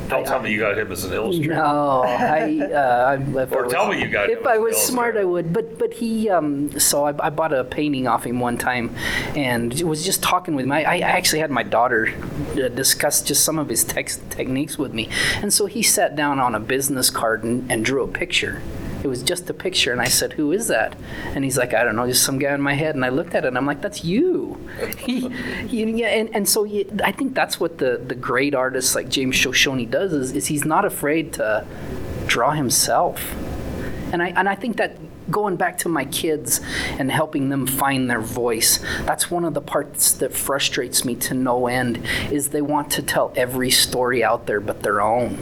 Don't 0.10 0.26
tell 0.26 0.42
me 0.42 0.52
you 0.52 0.60
got 0.60 0.78
him 0.78 0.92
as 0.92 1.04
an 1.04 1.14
illustrator. 1.14 1.56
no, 1.56 2.04
I, 2.06 2.60
uh, 2.62 3.18
I- 3.18 3.42
if 3.42 3.52
I 3.52 3.56
Or 3.56 3.64
was, 3.64 3.74
tell 3.74 3.88
me 3.90 4.02
you 4.02 4.08
got 4.08 4.30
him 4.30 4.38
If 4.38 4.46
I 4.46 4.56
as 4.56 4.60
was 4.62 4.76
an 4.76 4.82
smart, 4.82 5.18
I 5.18 5.24
would. 5.24 5.52
But 5.54 5.78
but 5.80 5.94
he, 5.94 6.30
um, 6.30 6.80
so 6.80 7.06
I, 7.06 7.14
I 7.26 7.30
bought 7.30 7.54
a 7.54 7.64
painting 7.64 8.08
off 8.08 8.24
him 8.26 8.40
one 8.40 8.58
time, 8.58 8.96
and 9.36 9.74
was 9.82 10.06
just 10.06 10.22
talking 10.24 10.56
with 10.56 10.66
him. 10.66 10.72
I, 10.72 10.84
I 10.84 10.98
actually 11.00 11.40
had 11.40 11.52
my 11.52 11.64
daughter 11.64 12.14
uh, 12.54 12.68
discuss 12.70 13.22
just 13.22 13.44
some 13.44 13.58
of 13.60 13.70
his 13.70 13.84
tex- 13.84 14.20
techniques 14.30 14.78
with 14.78 14.94
me, 14.94 15.10
and 15.42 15.54
so 15.54 15.66
he 15.66 15.82
sat 15.84 16.16
down 16.16 16.40
on 16.40 16.56
a 16.56 16.60
business 16.60 17.10
card 17.10 17.44
and, 17.44 17.72
and 17.72 17.84
drew 17.86 18.04
a 18.04 18.08
picture. 18.08 18.62
It 19.06 19.08
was 19.08 19.22
just 19.22 19.48
a 19.52 19.54
picture, 19.54 19.92
and 19.92 20.02
I 20.02 20.06
said, 20.08 20.34
"Who 20.34 20.52
is 20.52 20.68
that?" 20.70 20.96
And 21.36 21.44
he's 21.44 21.60
like, 21.60 21.76
"I 21.76 21.84
don't 21.84 21.96
know, 21.96 22.08
just 22.08 22.24
some 22.24 22.40
guy 22.40 22.56
in 22.56 22.62
my 22.62 22.74
head." 22.74 22.96
And 22.96 23.06
I 23.06 23.10
looked 23.10 23.36
at 23.36 23.46
it, 23.46 23.50
and 23.50 23.56
I'm 23.56 23.68
like, 23.68 23.80
"That's 23.80 24.04
you." 24.04 24.58
he, 24.98 25.30
he- 25.68 25.84
yeah, 26.02 26.08
and, 26.08 26.36
and 26.36 26.50
so 26.50 26.64
you, 26.64 26.90
I 27.04 27.12
think 27.12 27.36
that's 27.36 27.60
what 27.60 27.78
the 27.78 28.02
the 28.04 28.16
great 28.16 28.56
artist 28.56 28.96
like 28.96 29.08
James 29.08 29.36
Shoshone 29.36 29.86
does 29.86 30.12
is, 30.12 30.32
is 30.32 30.48
he's 30.48 30.66
not 30.66 30.86
afraid 30.86 31.34
to 31.34 31.68
draw 32.26 32.50
himself. 32.50 33.36
And 34.12 34.24
I, 34.24 34.30
and 34.30 34.50
I 34.50 34.56
think 34.56 34.78
that 34.78 34.98
going 35.30 35.56
back 35.56 35.78
to 35.80 35.90
my 35.90 36.06
kids 36.06 36.62
and 36.98 37.12
helping 37.12 37.50
them 37.50 37.68
find 37.68 38.10
their 38.10 38.22
voice, 38.22 38.80
that's 39.06 39.30
one 39.30 39.46
of 39.46 39.54
the 39.54 39.62
parts 39.62 40.14
that 40.14 40.34
frustrates 40.34 41.06
me 41.06 41.16
to 41.16 41.36
no 41.36 41.68
end 41.68 42.04
is 42.32 42.50
they 42.50 42.62
want 42.62 42.90
to 42.92 43.04
tell 43.04 43.32
every 43.36 43.70
story 43.70 44.24
out 44.24 44.48
there 44.48 44.60
but 44.60 44.82
their 44.82 45.00
own. 45.00 45.38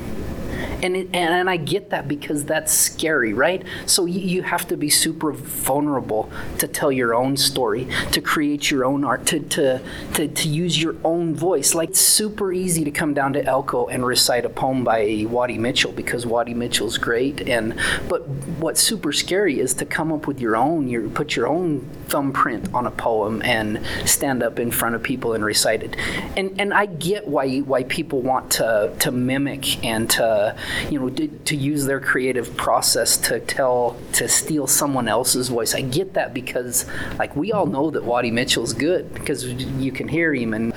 And, 0.84 0.96
it, 0.96 1.08
and 1.13 1.34
and 1.34 1.50
I 1.50 1.58
get 1.58 1.90
that 1.90 2.08
because 2.08 2.46
that's 2.46 2.72
scary, 2.72 3.34
right? 3.34 3.63
So 3.86 4.06
you, 4.06 4.20
you 4.20 4.44
have 4.44 4.68
to 4.68 4.78
be 4.78 4.90
super 4.90 5.32
vulnerable 5.32 6.30
to 6.60 6.68
tell 6.68 6.92
your 6.92 7.16
own 7.16 7.38
story, 7.38 7.88
to 8.12 8.22
create 8.22 8.70
your 8.70 8.86
own 8.86 9.04
art, 9.04 9.25
to, 9.28 9.40
to, 9.40 9.82
to, 10.16 10.28
to 10.28 10.48
use 10.48 10.82
your 10.82 10.96
own 11.04 11.36
voice. 11.36 11.74
Like 11.74 11.90
it's 11.90 12.02
super 12.02 12.52
easy 12.52 12.84
to 12.84 12.92
come 12.92 13.13
down 13.13 13.34
to 13.34 13.44
Elko 13.46 13.88
and 13.88 14.06
recite 14.06 14.46
a 14.46 14.50
poem 14.50 14.84
by 14.84 15.25
Waddie 15.28 15.58
Mitchell 15.58 15.92
because 15.92 16.25
Waddie 16.25 16.54
Mitchell's 16.54 16.98
great. 16.98 17.42
And 17.48 17.75
but 18.10 18.28
what's 18.60 18.82
super 18.82 19.12
scary 19.12 19.60
is 19.60 19.74
to 19.75 19.86
come 19.86 20.12
up 20.12 20.28
with 20.28 20.40
your 20.40 20.56
own, 20.56 20.88
your 20.88 21.10
put 21.10 21.36
your 21.36 21.48
own 21.48 21.82
thumbprint 22.08 22.74
on 22.74 22.88
a 22.88 22.92
poem 22.92 23.42
and 23.44 23.86
stand 24.06 24.44
up 24.44 24.60
in 24.60 24.72
front 24.72 24.96
of 24.96 25.04
people 25.04 25.34
and 25.34 25.44
recite 25.44 25.84
it. 25.84 25.96
And 26.38 26.60
and 26.60 26.74
I 26.74 26.88
get 26.88 27.28
why 27.28 27.60
why 27.60 27.84
people 27.84 28.22
want 28.22 28.52
to 28.52 28.94
to 29.00 29.12
mimic 29.12 29.84
and 29.84 30.10
to 30.12 30.56
you 30.89 31.00
know 31.00 31.10
to, 31.10 31.27
to 31.27 31.56
use 31.56 31.86
their 31.86 32.00
creative 32.00 32.56
process 32.58 33.18
to 33.18 33.39
tell 33.39 33.98
to 34.13 34.27
steal 34.27 34.68
someone 34.68 35.08
else's 35.08 35.50
voice. 35.50 35.75
I 35.75 35.82
get 35.82 36.13
that 36.13 36.34
because 36.34 36.86
like 37.18 37.36
we 37.36 37.51
all 37.51 37.65
know 37.65 37.89
that 37.92 38.03
Waddie 38.03 38.32
Mitchell's 38.32 38.74
good 38.74 39.13
because 39.13 39.46
you 39.46 39.92
can 39.92 40.08
hear 40.08 40.34
him 40.34 40.53
and 40.53 40.74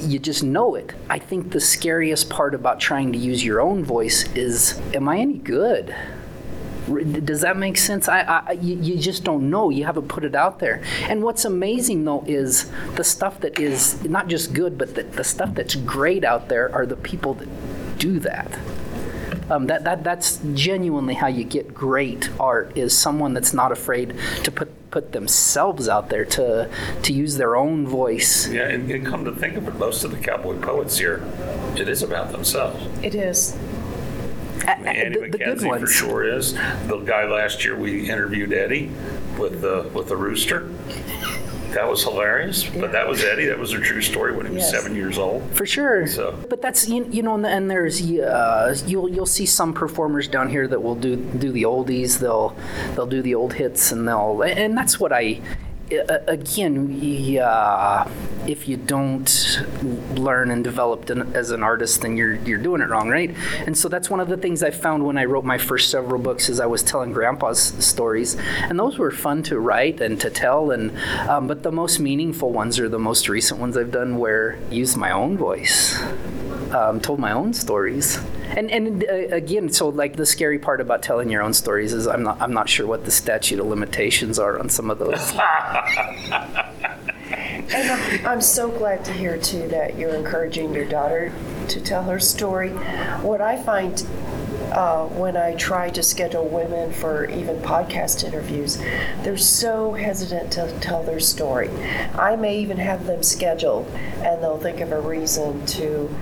you 0.00 0.18
just 0.18 0.42
know 0.42 0.74
it. 0.74 0.92
I 1.08 1.18
think 1.18 1.50
the 1.50 1.60
scariest 1.60 2.30
part 2.30 2.54
about 2.54 2.80
trying 2.80 3.12
to 3.12 3.18
use 3.18 3.44
your 3.44 3.60
own 3.60 3.84
voice 3.84 4.28
is 4.34 4.80
am 4.94 5.08
I 5.08 5.18
any 5.18 5.38
good? 5.38 5.94
Does 6.86 7.40
that 7.40 7.56
make 7.56 7.78
sense? 7.78 8.08
I, 8.08 8.20
I 8.20 8.52
you, 8.52 8.98
just 8.98 9.24
don't 9.24 9.48
know. 9.48 9.70
You 9.70 9.84
haven't 9.84 10.08
put 10.08 10.22
it 10.22 10.34
out 10.34 10.58
there. 10.58 10.82
And 11.08 11.22
what's 11.22 11.46
amazing 11.46 12.04
though 12.04 12.24
is 12.26 12.70
the 12.94 13.04
stuff 13.04 13.40
that 13.40 13.58
is 13.58 14.04
not 14.04 14.28
just 14.28 14.52
good, 14.52 14.76
but 14.76 14.94
the, 14.94 15.04
the 15.04 15.24
stuff 15.24 15.54
that's 15.54 15.76
great 15.76 16.24
out 16.24 16.48
there 16.48 16.72
are 16.74 16.84
the 16.84 16.96
people 16.96 17.34
that 17.34 17.48
do 17.98 18.18
that. 18.20 18.58
Um, 19.50 19.66
that, 19.66 19.84
that 19.84 20.02
that's 20.02 20.40
genuinely 20.54 21.14
how 21.14 21.26
you 21.26 21.44
get 21.44 21.74
great 21.74 22.30
art 22.40 22.76
is 22.76 22.96
someone 22.96 23.34
that's 23.34 23.52
not 23.52 23.72
afraid 23.72 24.14
to 24.42 24.50
put 24.50 24.70
put 24.90 25.12
themselves 25.12 25.88
out 25.88 26.08
there 26.08 26.24
to 26.24 26.70
to 27.02 27.12
use 27.12 27.36
their 27.36 27.56
own 27.56 27.86
voice. 27.86 28.48
Yeah, 28.48 28.68
and, 28.68 28.90
and 28.90 29.06
come 29.06 29.24
to 29.24 29.32
think 29.32 29.56
of 29.56 29.68
it, 29.68 29.74
most 29.74 30.04
of 30.04 30.12
the 30.12 30.18
cowboy 30.18 30.58
poets 30.60 30.96
here, 30.96 31.22
it 31.76 31.88
is 31.88 32.02
about 32.02 32.32
themselves. 32.32 32.86
It 33.02 33.14
is. 33.14 33.56
Andy 34.66 35.20
the, 35.20 35.28
the 35.28 35.38
good 35.38 35.58
McKenzie 35.58 35.80
for 35.80 35.86
sure 35.86 36.24
is. 36.24 36.54
The 36.54 37.02
guy 37.04 37.24
last 37.24 37.64
year 37.64 37.76
we 37.76 38.08
interviewed 38.08 38.52
Eddie 38.52 38.90
with 39.38 39.60
the 39.60 39.90
with 39.92 40.08
the 40.08 40.16
rooster. 40.16 40.70
That 41.74 41.88
was 41.90 42.02
hilarious, 42.04 42.64
but 42.64 42.92
that 42.92 43.06
was 43.08 43.24
Eddie. 43.24 43.46
That 43.46 43.58
was 43.58 43.72
a 43.72 43.80
true 43.80 44.00
story 44.00 44.32
when 44.36 44.46
he 44.46 44.52
was 44.54 44.62
Yes. 44.62 44.70
seven 44.70 44.94
years 44.94 45.18
old. 45.18 45.42
For 45.52 45.66
sure. 45.66 46.06
So- 46.06 46.34
But 46.48 46.62
that's 46.62 46.88
you, 46.88 47.06
you 47.10 47.22
know, 47.22 47.34
and, 47.34 47.44
and 47.46 47.70
there's 47.70 48.00
uh, 48.10 48.76
you'll 48.86 49.08
you'll 49.08 49.26
see 49.26 49.46
some 49.46 49.72
performers 49.74 50.28
down 50.28 50.48
here 50.48 50.68
that 50.68 50.80
will 50.82 50.94
do 50.94 51.16
do 51.16 51.50
the 51.52 51.64
oldies. 51.64 52.18
They'll 52.18 52.56
they'll 52.94 53.06
do 53.06 53.22
the 53.22 53.34
old 53.34 53.54
hits, 53.54 53.90
and 53.92 54.06
they'll 54.08 54.42
and 54.42 54.76
that's 54.78 54.98
what 55.00 55.12
I. 55.12 55.40
uh, 55.98 56.18
Again, 56.26 56.98
yeah, 57.00 58.08
if 58.46 58.66
you 58.68 58.76
don't 58.76 59.60
learn 60.14 60.50
and 60.50 60.64
develop 60.64 61.10
as 61.10 61.50
an 61.50 61.62
artist, 61.62 62.02
then 62.02 62.16
you're 62.16 62.34
you're 62.34 62.58
doing 62.58 62.80
it 62.80 62.88
wrong, 62.88 63.08
right? 63.08 63.34
And 63.66 63.76
so 63.76 63.88
that's 63.88 64.10
one 64.10 64.20
of 64.20 64.28
the 64.28 64.36
things 64.36 64.62
I 64.62 64.70
found 64.70 65.04
when 65.04 65.18
I 65.18 65.24
wrote 65.24 65.44
my 65.44 65.58
first 65.58 65.90
several 65.90 66.20
books 66.20 66.48
is 66.48 66.60
I 66.60 66.66
was 66.66 66.82
telling 66.82 67.12
Grandpa's 67.12 67.60
stories, 67.84 68.36
and 68.62 68.78
those 68.78 68.98
were 68.98 69.10
fun 69.10 69.42
to 69.44 69.58
write 69.58 70.00
and 70.00 70.20
to 70.20 70.30
tell, 70.30 70.70
and 70.70 70.96
um, 71.28 71.46
but 71.46 71.62
the 71.62 71.72
most 71.72 72.00
meaningful 72.00 72.50
ones 72.50 72.78
are 72.78 72.88
the 72.88 72.98
most 72.98 73.28
recent 73.28 73.60
ones 73.60 73.76
I've 73.76 73.92
done 73.92 74.18
where 74.18 74.58
I 74.70 74.74
used 74.74 74.96
my 74.96 75.10
own 75.10 75.36
voice 75.36 76.00
um, 76.74 77.00
told 77.00 77.18
my 77.18 77.32
own 77.32 77.52
stories. 77.52 78.18
And 78.56 78.70
and 78.70 79.04
uh, 79.04 79.34
again, 79.34 79.68
so 79.70 79.88
like 79.88 80.16
the 80.16 80.26
scary 80.26 80.58
part 80.58 80.80
about 80.80 81.02
telling 81.02 81.30
your 81.30 81.42
own 81.42 81.54
stories 81.54 81.92
is 81.92 82.06
I'm 82.06 82.22
not 82.22 82.40
I'm 82.40 82.52
not 82.52 82.68
sure 82.68 82.86
what 82.86 83.04
the 83.04 83.10
statute 83.10 83.58
of 83.58 83.66
limitations 83.66 84.38
are 84.38 84.58
on 84.58 84.68
some 84.68 84.90
of 84.90 84.98
those. 84.98 85.32
And 87.74 87.90
I'm, 87.90 88.26
I'm 88.26 88.40
so 88.40 88.70
glad 88.70 89.04
to 89.06 89.12
hear 89.12 89.38
too 89.38 89.66
that 89.68 89.98
you're 89.98 90.14
encouraging 90.14 90.74
your 90.74 90.84
daughter 90.84 91.32
to 91.68 91.80
tell 91.80 92.04
her 92.04 92.20
story. 92.20 92.70
What 93.22 93.40
I 93.40 93.60
find 93.60 94.06
uh, 94.72 95.06
when 95.06 95.36
I 95.36 95.54
try 95.54 95.90
to 95.90 96.02
schedule 96.02 96.46
women 96.46 96.92
for 96.92 97.24
even 97.26 97.56
podcast 97.58 98.24
interviews, 98.24 98.78
they're 99.22 99.36
so 99.36 99.92
hesitant 99.92 100.52
to 100.52 100.78
tell 100.80 101.02
their 101.02 101.20
story. 101.20 101.70
I 102.14 102.36
may 102.36 102.58
even 102.58 102.76
have 102.78 103.06
them 103.06 103.22
scheduled, 103.22 103.88
and 104.22 104.42
they'll 104.42 104.58
think 104.58 104.80
of 104.80 104.92
a 104.92 105.00
reason 105.00 105.64
to 105.66 106.14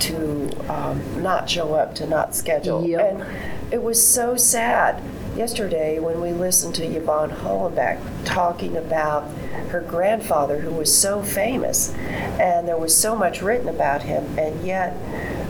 to 0.00 0.72
um, 0.72 1.22
not 1.22 1.48
show 1.48 1.74
up, 1.74 1.94
to 1.96 2.06
not 2.06 2.34
schedule. 2.34 2.86
Yep. 2.86 3.00
And 3.00 3.72
it 3.72 3.82
was 3.82 4.04
so 4.04 4.36
sad 4.36 5.02
yesterday 5.36 5.98
when 5.98 6.20
we 6.20 6.32
listened 6.32 6.74
to 6.76 6.84
Yvonne 6.84 7.30
Hollenbeck 7.30 8.00
talking 8.24 8.76
about 8.76 9.30
her 9.68 9.80
grandfather 9.80 10.58
who 10.58 10.70
was 10.70 10.96
so 10.96 11.22
famous 11.22 11.92
and 12.40 12.66
there 12.66 12.78
was 12.78 12.96
so 12.96 13.14
much 13.14 13.42
written 13.42 13.68
about 13.68 14.02
him 14.02 14.24
and 14.38 14.66
yet 14.66 14.94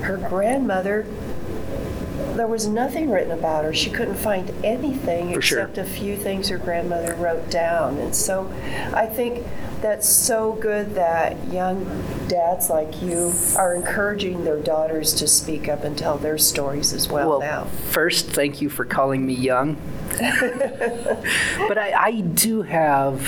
her 0.03 0.17
grandmother 0.17 1.07
there 2.39 2.47
was 2.47 2.67
nothing 2.67 3.11
written 3.11 3.33
about 3.33 3.65
her. 3.65 3.75
She 3.75 3.91
couldn't 3.91 4.17
find 4.17 4.51
anything 4.65 5.35
For 5.35 5.43
sure. 5.43 5.61
except 5.61 5.79
a 5.79 5.85
few 5.85 6.17
things 6.17 6.49
her 6.49 6.59
grandmother 6.59 7.15
wrote 7.17 7.51
down. 7.51 7.99
And 7.99 8.15
so 8.15 8.51
I 8.95 9.07
think 9.07 9.47
that's 9.83 10.09
so 10.09 10.55
good 10.55 10.95
that 10.97 11.53
young 11.53 11.85
dads 12.29 12.69
like 12.71 13.01
you 13.03 13.33
are 13.57 13.75
encouraging 13.75 14.45
their 14.45 14.59
daughters 14.61 15.13
to 15.15 15.29
speak 15.29 15.69
up 15.69 15.85
and 15.85 15.97
tell 15.97 16.19
their 16.19 16.37
stories 16.39 16.93
as 16.93 17.09
well, 17.09 17.29
Well, 17.29 17.41
now. 17.41 17.65
first, 17.91 18.27
thank 18.31 18.61
you 18.61 18.69
for 18.71 18.85
calling 18.85 19.25
me 19.27 19.35
young. 19.35 19.77
but 20.19 21.79
I, 21.79 21.93
I 21.97 22.21
do 22.23 22.63
have, 22.63 23.21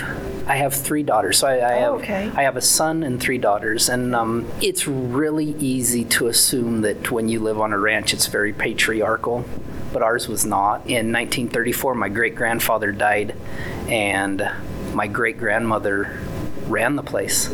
I 0.51 0.57
have 0.57 0.75
three 0.75 1.05
daughters. 1.05 1.39
So 1.39 1.47
I, 1.47 1.53
I 1.53 1.75
have, 1.75 1.93
Oh, 1.93 1.99
okay. 1.99 2.29
I 2.35 2.43
have 2.43 2.57
a 2.57 2.61
son 2.61 3.05
and 3.05 3.21
three 3.21 3.39
daughters, 3.39 3.89
and 3.89 4.17
um, 4.17 4.51
it's 4.61 4.89
really 4.89 5.55
easy 5.61 6.05
to 6.07 6.27
assume 6.27 6.81
that 6.81 7.13
when 7.13 7.29
you 7.29 7.39
live 7.39 7.61
on 7.61 7.73
a 7.73 7.79
ranch, 7.79 8.13
it's 8.13 8.27
very 8.27 8.53
patriarchal. 8.53 9.45
But 9.93 10.03
ours 10.03 10.27
was 10.27 10.45
not. 10.45 10.87
In 10.87 11.13
1934, 11.13 11.95
my 11.95 12.09
great 12.09 12.35
grandfather 12.35 12.91
died, 12.91 13.37
and 13.87 14.51
my 14.93 15.07
great 15.07 15.39
grandmother 15.39 16.19
ran 16.67 16.97
the 16.97 17.05
place 17.05 17.49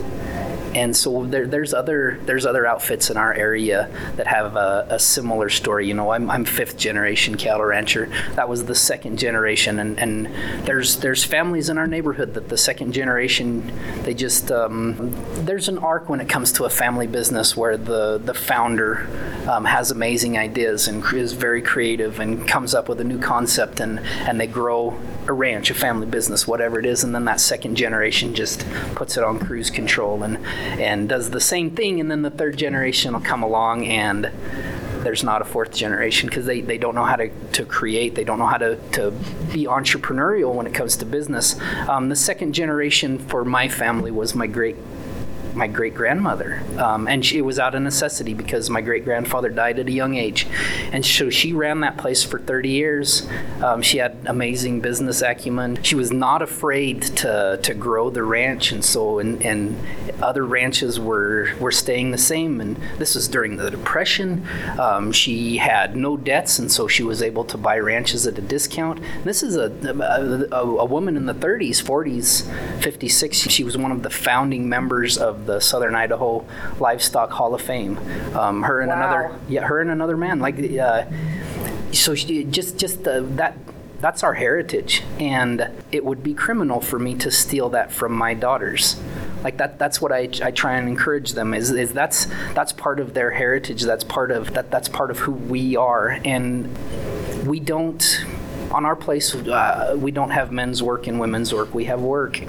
and 0.77 0.95
so 0.95 1.25
there, 1.25 1.47
there's 1.47 1.73
other 1.73 2.19
there's 2.27 2.45
other 2.45 2.67
outfits 2.67 3.09
in 3.09 3.17
our 3.17 3.33
area 3.33 3.89
that 4.17 4.27
have 4.27 4.57
a, 4.57 4.87
a 4.91 4.99
similar 4.99 5.49
story. 5.49 5.89
You 5.89 5.95
know, 5.95 6.11
I'm, 6.11 6.31
I'm 6.31 6.45
fifth 6.45 6.77
generation 6.77 7.37
cattle 7.37 7.65
rancher. 7.65 8.11
That 8.35 8.51
was 8.51 8.67
the 8.67 8.75
second 8.75 9.19
generation, 9.19 9.79
and, 9.79 9.99
and 9.99 10.27
there's 10.67 10.99
there's 10.99 11.25
families 11.25 11.71
in 11.71 11.79
our 11.79 11.87
neighborhood 11.87 12.35
that 12.35 12.51
the 12.51 12.59
second 12.59 12.93
generation 12.93 13.73
they 14.03 14.13
just 14.13 14.53
um, 14.53 15.15
there's 15.47 15.69
an 15.69 15.79
arc 15.79 16.11
when 16.11 16.21
it 16.21 16.29
comes 16.29 16.53
to 16.53 16.67
a 16.67 16.71
family 16.71 17.07
business 17.07 17.57
where 17.57 17.79
the 17.79 18.19
the 18.19 18.35
founder 18.35 19.09
um, 19.49 19.65
has 19.65 19.91
amazing 19.91 20.37
ideas 20.37 20.89
and 20.89 21.03
is 21.15 21.33
very 21.33 21.63
creative 21.63 22.21
and 22.21 22.47
comes 22.47 22.75
up 22.75 22.87
with 22.87 23.01
a 23.01 23.05
new 23.05 23.19
concept 23.19 23.81
and 23.81 23.99
and 24.01 24.39
they 24.39 24.47
grow 24.47 24.95
a 25.27 25.33
ranch, 25.33 25.71
a 25.71 25.75
family 25.75 26.07
business, 26.07 26.47
whatever 26.47 26.79
it 26.79 26.87
is, 26.87 27.03
and 27.03 27.15
then 27.15 27.25
that 27.25 27.41
second 27.41 27.77
generation 27.77 28.35
just 28.35 28.67
puts 28.95 29.17
it 29.17 29.25
on 29.25 29.39
cruise 29.39 29.71
control 29.71 30.23
and 30.23 30.39
and 30.79 31.09
does 31.09 31.31
the 31.31 31.41
same 31.41 31.71
thing, 31.71 32.01
and 32.01 32.11
then 32.11 32.23
the 32.23 32.31
third 32.31 32.57
generation 32.57 33.13
will 33.13 33.21
come 33.21 33.43
along 33.43 33.87
and 33.87 34.31
there's 35.07 35.23
not 35.23 35.41
a 35.41 35.45
fourth 35.45 35.73
generation 35.73 36.29
because 36.29 36.47
they, 36.47 36.61
they 36.61 36.79
don't 36.79 36.97
know 36.97 37.05
how 37.05 37.15
to, 37.15 37.29
to 37.53 37.65
create, 37.65 38.17
they 38.17 38.25
don't 38.25 38.41
know 38.41 38.47
how 38.47 38.59
to, 38.59 38.77
to 38.91 39.13
be 39.53 39.65
entrepreneurial 39.67 40.53
when 40.53 40.67
it 40.67 40.75
comes 40.75 40.97
to 40.97 41.05
business. 41.05 41.61
Um, 41.89 42.09
the 42.09 42.17
second 42.17 42.55
generation 42.55 43.19
for 43.19 43.45
my 43.45 43.69
family 43.69 44.11
was 44.11 44.35
my 44.35 44.49
great 44.49 44.75
my 45.57 45.67
great 45.67 45.95
grandmother, 45.95 46.63
um, 46.79 47.09
and 47.09 47.25
she, 47.25 47.39
it 47.39 47.43
was 47.43 47.59
out 47.59 47.75
of 47.75 47.83
necessity 47.83 48.35
because 48.35 48.69
my 48.69 48.81
great 48.81 49.05
grandfather 49.05 49.49
died 49.49 49.79
at 49.79 49.89
a 49.89 49.93
young 49.93 50.17
age, 50.17 50.47
and 50.93 51.05
so 51.05 51.31
she 51.31 51.53
ran 51.53 51.81
that 51.81 51.97
place 51.97 52.23
for 52.23 52.39
30 52.39 52.69
years. 52.69 53.27
Um, 53.63 53.83
she 53.83 53.99
had 53.99 54.19
amazing 54.27 54.81
business 54.81 55.23
acumen. 55.23 55.83
She 55.83 55.95
was 55.95 56.13
not 56.13 56.43
afraid 56.43 57.03
to 57.03 57.59
to 57.63 57.75
grow 57.75 58.11
the 58.11 58.23
ranch, 58.23 58.71
and 58.73 58.85
so 58.85 59.19
and, 59.19 59.43
and 59.43 59.77
other 60.23 60.45
ranches 60.45 61.01
were 61.01 61.51
were 61.59 61.73
staying 61.73 62.11
the 62.11 62.19
same. 62.19 62.61
And 62.61 62.77
this 62.99 63.15
was 63.15 63.29
during 63.29 63.57
the 63.57 63.71
depression. 63.71 64.47
Um, 64.79 65.13
she 65.13 65.57
had 65.57 65.97
no 65.97 66.17
debts, 66.17 66.59
and 66.59 66.71
so 66.71 66.87
she 66.87 67.03
was 67.03 67.23
able 67.23 67.45
to 67.45 67.57
buy 67.57 67.79
ranches 67.79 68.27
at 68.27 68.39
a 68.39 68.43
discount. 68.43 69.01
This 69.25 69.43
is 69.43 69.57
a 69.57 69.71
a, 69.91 70.57
a, 70.57 70.85
woman 70.85 71.17
in 71.17 71.27
the 71.27 71.35
30s, 71.35 71.83
40s, 71.83 72.83
56. 72.83 73.37
She 73.37 73.65
was 73.65 73.77
one 73.77 73.93
of 73.93 74.03
the 74.03 74.11
founding 74.11 74.69
members 74.69 75.19
of 75.19 75.46
the 75.47 75.61
Southern 75.61 75.95
Idaho 75.95 76.45
Livestock 76.79 77.31
Hall 77.31 77.55
of 77.55 77.63
Fame. 77.63 77.99
Um, 78.35 78.63
her 78.63 78.81
and 78.81 78.91
Wow. 78.91 78.97
another, 78.97 79.39
yeah, 79.49 79.63
her 79.63 79.81
and 79.81 79.91
another 79.91 80.17
man. 80.17 80.41
Like, 80.41 80.59
uh, 80.79 81.05
so 81.93 82.15
she, 82.15 82.45
just 82.45 82.79
just 82.79 83.07
uh, 83.07 83.23
that. 83.37 83.57
That's 83.99 84.23
our 84.23 84.35
heritage, 84.35 85.03
and 85.19 85.71
it 85.91 86.05
would 86.05 86.23
be 86.23 86.35
criminal 86.35 86.83
for 86.83 86.99
me 86.99 87.15
to 87.15 87.31
steal 87.31 87.71
that 87.71 87.91
from 87.91 88.13
my 88.13 88.35
daughters. 88.35 89.01
Like 89.43 89.57
that. 89.57 89.79
That's 89.79 90.03
what 90.03 90.13
I, 90.13 90.29
I 90.43 90.51
try 90.51 90.75
and 90.75 90.87
encourage 90.87 91.33
them. 91.33 91.55
Is, 91.55 91.71
is 91.71 91.95
that's 91.95 92.27
that's 92.53 92.73
part 92.73 93.01
of 93.01 93.15
their 93.15 93.31
heritage. 93.31 93.83
That's 93.85 94.05
part 94.05 94.31
of 94.31 94.53
that. 94.53 94.71
That's 94.71 94.89
part 94.91 95.11
of 95.11 95.21
who 95.21 95.33
we 95.33 95.77
are, 95.77 96.21
and 96.27 96.69
we 97.47 97.59
don't 97.59 98.25
on 98.71 98.85
our 98.85 98.97
place 98.97 99.35
uh, 99.35 99.97
we 99.99 100.11
don't 100.11 100.31
have 100.31 100.53
men's 100.53 100.83
work 100.83 101.07
and 101.07 101.21
women's 101.21 101.55
work 101.55 101.73
we 101.75 101.85
have 101.85 102.03
work 102.03 102.43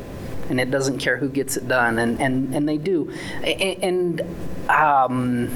and 0.49 0.60
it 0.60 0.71
doesn't 0.71 0.97
care 0.99 1.17
who 1.17 1.29
gets 1.29 1.57
it 1.57 1.67
done 1.67 1.99
and 1.99 2.19
and, 2.19 2.53
and 2.55 2.67
they 2.67 2.77
do. 2.77 3.12
A- 3.43 3.75
and 3.81 4.21
um, 4.69 5.49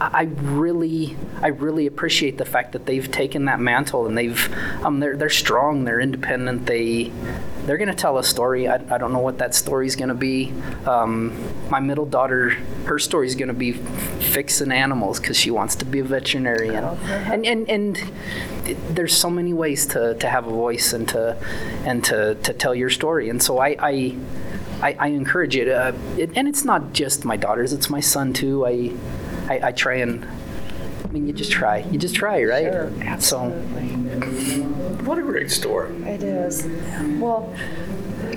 I 0.00 0.22
really, 0.40 1.16
I 1.42 1.48
really 1.48 1.86
appreciate 1.86 2.38
the 2.38 2.44
fact 2.44 2.72
that 2.72 2.86
they've 2.86 3.10
taken 3.10 3.44
that 3.44 3.60
mantle 3.60 4.06
and 4.06 4.16
they've, 4.16 4.54
um, 4.82 5.00
they're 5.00 5.16
they're 5.16 5.28
strong, 5.28 5.84
they're 5.84 6.00
independent, 6.00 6.66
they, 6.66 7.12
they're 7.66 7.76
going 7.76 7.88
to 7.88 7.94
tell 7.94 8.18
a 8.18 8.24
story. 8.24 8.66
I, 8.66 8.76
I 8.94 8.98
don't 8.98 9.12
know 9.12 9.20
what 9.20 9.38
that 9.38 9.54
story's 9.54 9.96
going 9.96 10.08
to 10.08 10.14
be. 10.14 10.52
Um, 10.86 11.36
my 11.68 11.80
middle 11.80 12.06
daughter, 12.06 12.50
her 12.86 12.98
story's 12.98 13.34
going 13.34 13.48
to 13.48 13.54
be 13.54 13.72
fixing 13.72 14.72
animals 14.72 15.20
because 15.20 15.36
she 15.36 15.50
wants 15.50 15.76
to 15.76 15.84
be 15.84 16.00
a 16.00 16.04
veterinarian, 16.04 16.84
and 16.84 17.44
and 17.46 17.68
and 17.68 18.12
there's 18.88 19.16
so 19.16 19.28
many 19.28 19.52
ways 19.52 19.86
to, 19.86 20.14
to 20.14 20.28
have 20.28 20.46
a 20.46 20.50
voice 20.50 20.92
and 20.92 21.08
to 21.10 21.36
and 21.84 22.02
to, 22.04 22.36
to 22.36 22.52
tell 22.52 22.74
your 22.74 22.90
story. 22.90 23.28
And 23.28 23.42
so 23.42 23.58
I. 23.58 23.76
I 23.78 24.16
I, 24.82 24.96
I 24.98 25.06
encourage 25.08 25.56
it. 25.56 25.68
Uh, 25.68 25.92
it, 26.16 26.30
and 26.34 26.48
it's 26.48 26.64
not 26.64 26.94
just 26.94 27.26
my 27.26 27.36
daughters; 27.36 27.74
it's 27.74 27.90
my 27.90 28.00
son 28.00 28.32
too. 28.32 28.66
I, 28.66 28.92
I, 29.50 29.68
I 29.68 29.72
try 29.72 29.94
and. 29.94 30.24
I 31.04 31.12
mean, 31.12 31.26
you 31.26 31.32
just 31.32 31.50
try. 31.50 31.78
You 31.78 31.98
just 31.98 32.14
try, 32.14 32.44
right? 32.44 32.72
Sure, 32.72 33.20
So, 33.20 33.50
What 35.04 35.18
a 35.18 35.22
great 35.22 35.50
story. 35.50 35.92
It 36.04 36.22
is. 36.22 36.64
Well, 37.20 37.52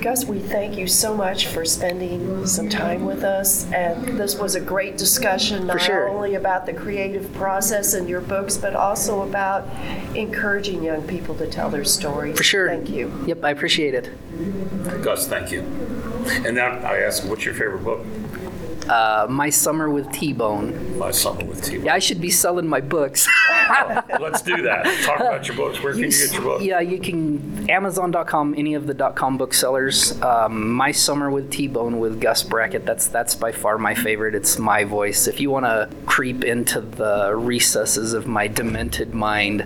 Gus, 0.02 0.26
we 0.26 0.40
thank 0.40 0.76
you 0.76 0.88
so 0.88 1.16
much 1.16 1.48
for 1.48 1.66
spending 1.66 2.48
some 2.48 2.68
time 2.68 3.06
with 3.06 3.24
us. 3.24 3.72
And 3.72 4.18
this 4.18 4.36
was 4.36 4.56
a 4.56 4.60
great 4.60 4.98
discussion, 4.98 5.68
not 5.68 5.82
sure. 5.82 6.10
only 6.10 6.34
about 6.34 6.66
the 6.66 6.74
creative 6.74 7.32
process 7.34 7.94
in 7.94 8.08
your 8.08 8.22
books, 8.22 8.58
but 8.58 8.76
also 8.76 9.22
about 9.22 9.68
encouraging 10.16 10.84
young 10.84 11.04
people 11.04 11.36
to 11.36 11.48
tell 11.48 11.70
their 11.70 11.86
story. 11.86 12.34
for 12.34 12.44
sure. 12.44 12.68
Thank 12.68 12.90
you. 12.90 13.14
Yep, 13.28 13.44
I 13.44 13.52
appreciate 13.52 13.94
it. 13.94 14.10
Gus, 15.04 15.28
thank 15.28 15.52
you. 15.52 15.62
And 16.44 16.56
now 16.56 16.70
I 16.70 17.02
ask, 17.02 17.24
what's 17.24 17.46
your 17.46 17.54
favorite 17.54 17.84
book? 17.84 18.04
Uh, 18.90 19.28
my 19.30 19.50
summer 19.50 19.90
with 19.90 20.12
T-Bone. 20.12 20.98
My 20.98 21.12
Summer 21.12 21.46
with 21.46 21.64
T. 21.64 21.78
Bone. 21.78 21.86
Yeah, 21.86 21.96
I 21.96 22.00
should 22.00 22.20
be 22.20 22.30
selling 22.30 22.68
my 22.68 22.82
books. 22.82 23.28
Let's 24.20 24.42
do 24.42 24.62
that. 24.64 24.86
Talk 25.04 25.20
about 25.20 25.48
your 25.48 25.56
books. 25.56 25.82
Where 25.82 25.94
can 25.94 26.04
you 26.04 26.10
get 26.10 26.34
your 26.34 26.42
books? 26.42 26.64
Yeah, 26.64 26.80
you 26.82 27.00
can 27.00 27.70
Amazon.com, 27.70 28.56
any 28.58 28.74
of 28.74 28.88
the 28.88 28.94
.com 29.16 29.38
booksellers. 29.38 30.22
Um, 30.22 30.72
my 30.72 30.92
summer 30.92 31.30
with 31.30 31.52
T-Bone 31.52 32.00
with 32.00 32.20
Gus 32.20 32.44
Brackett. 32.44 32.86
That's 32.86 33.08
that's 33.08 33.36
by 33.36 33.52
far 33.52 33.78
my 33.78 33.96
favorite. 33.96 34.36
It's 34.36 34.60
my 34.60 34.84
voice. 34.84 35.28
If 35.28 35.40
you 35.40 35.50
want 35.50 35.66
to 35.66 35.90
creep 36.06 36.44
into 36.44 36.82
the 36.82 37.36
recesses 37.36 38.14
of 38.14 38.28
my 38.28 38.48
demented 38.48 39.14
mind, 39.14 39.66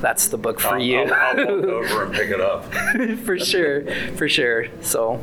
that's 0.00 0.28
the 0.28 0.38
book 0.38 0.60
for 0.60 0.74
I'll, 0.74 0.82
you. 0.82 1.00
I'll, 1.00 1.40
I'll 1.40 1.56
walk 1.56 1.64
over 1.66 2.04
and 2.04 2.14
pick 2.14 2.30
it 2.30 2.40
up. 2.40 2.72
for 3.24 3.38
sure, 3.38 3.86
for 4.16 4.28
sure. 4.28 4.66
So, 4.82 5.20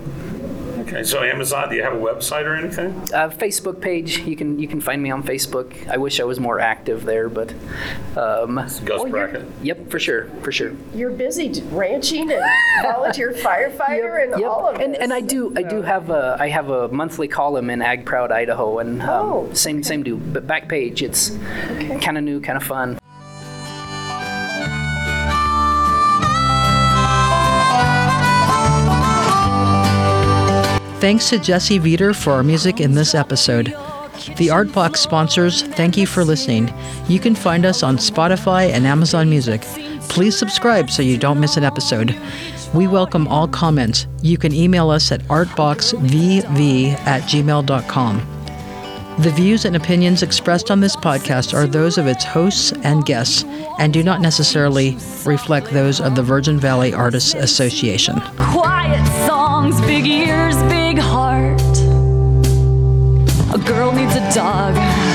Okay, 0.83 1.03
so 1.03 1.23
Amazon, 1.23 1.69
do 1.69 1.75
you 1.75 1.83
have 1.83 1.93
a 1.93 1.97
website 1.97 2.45
or 2.45 2.55
anything? 2.55 2.91
uh, 3.13 3.29
Facebook 3.29 3.79
page. 3.81 4.19
You 4.19 4.35
can 4.35 4.59
you 4.59 4.67
can 4.67 4.81
find 4.81 5.01
me 5.01 5.11
on 5.11 5.23
Facebook. 5.23 5.87
I 5.87 5.97
wish 5.97 6.19
I 6.19 6.23
was 6.23 6.39
more 6.39 6.59
active 6.59 7.03
there, 7.05 7.29
but 7.29 7.53
um, 8.17 8.55
Gus 8.55 8.81
you're- 8.83 9.09
Brackett. 9.11 9.45
yep, 9.61 9.89
for 9.89 9.99
sure, 9.99 10.25
for 10.41 10.51
sure. 10.51 10.73
You're 10.93 11.11
busy 11.11 11.61
ranching 11.71 12.31
and 12.31 12.43
volunteer 12.83 13.31
firefighter 13.33 14.23
and 14.23 14.39
Yep. 14.39 14.49
all 14.49 14.67
of 14.69 14.79
and, 14.79 14.93
this. 14.93 15.01
and 15.01 15.13
I 15.13 15.21
do 15.21 15.53
I 15.55 15.63
do 15.63 15.81
have 15.81 16.09
a 16.09 16.37
I 16.39 16.49
have 16.49 16.69
a 16.69 16.87
monthly 16.89 17.27
column 17.27 17.69
in 17.69 17.81
Ag 17.81 18.05
Proud 18.05 18.31
Idaho 18.31 18.79
and 18.79 19.01
um, 19.01 19.09
Oh. 19.09 19.49
same 19.53 19.83
same 19.83 20.03
do 20.03 20.17
but 20.17 20.45
back 20.47 20.67
page 20.67 21.01
it's 21.01 21.29
kind 22.01 22.17
of 22.17 22.23
new 22.23 22.39
kind 22.41 22.57
of 22.57 22.63
fun. 22.63 22.97
Thanks 31.03 31.29
to 31.31 31.37
Jesse 31.37 31.81
Veter 31.81 32.15
for 32.15 32.31
our 32.31 32.43
music 32.43 32.79
in 32.79 32.93
this 32.93 33.13
episode. 33.13 33.75
The 34.37 34.49
Art 34.49 34.71
Box 34.71 35.01
sponsors, 35.01 35.61
thank 35.61 35.97
you 35.97 36.07
for 36.07 36.23
listening. 36.23 36.73
You 37.09 37.19
can 37.19 37.35
find 37.35 37.65
us 37.65 37.83
on 37.83 37.97
Spotify 37.97 38.69
and 38.69 38.87
Amazon 38.87 39.29
Music. 39.29 39.63
Please 40.07 40.37
subscribe 40.37 40.89
so 40.89 41.01
you 41.01 41.17
don't 41.17 41.41
miss 41.41 41.57
an 41.57 41.65
episode. 41.65 42.17
We 42.73 42.87
welcome 42.87 43.27
all 43.27 43.49
comments. 43.49 44.07
You 44.21 44.37
can 44.37 44.53
email 44.53 44.89
us 44.89 45.11
at 45.11 45.19
artboxvv 45.23 46.93
at 47.05 47.23
gmail.com. 47.23 48.32
The 49.19 49.31
views 49.31 49.63
and 49.65 49.75
opinions 49.75 50.23
expressed 50.23 50.71
on 50.71 50.79
this 50.79 50.95
podcast 50.95 51.53
are 51.53 51.67
those 51.67 51.97
of 51.97 52.07
its 52.07 52.23
hosts 52.23 52.71
and 52.83 53.05
guests 53.05 53.43
and 53.77 53.93
do 53.93 54.03
not 54.03 54.21
necessarily 54.21 54.97
reflect 55.23 55.69
those 55.69 56.01
of 56.01 56.15
the 56.15 56.23
Virgin 56.23 56.59
Valley 56.59 56.93
Artists 56.93 57.35
Association. 57.35 58.19
Quiet 58.37 59.05
songs, 59.27 59.79
big 59.81 60.07
ears, 60.07 60.55
big 60.63 60.97
heart. 60.97 61.61
A 63.53 63.63
girl 63.65 63.91
needs 63.91 64.15
a 64.15 64.31
dog. 64.33 65.12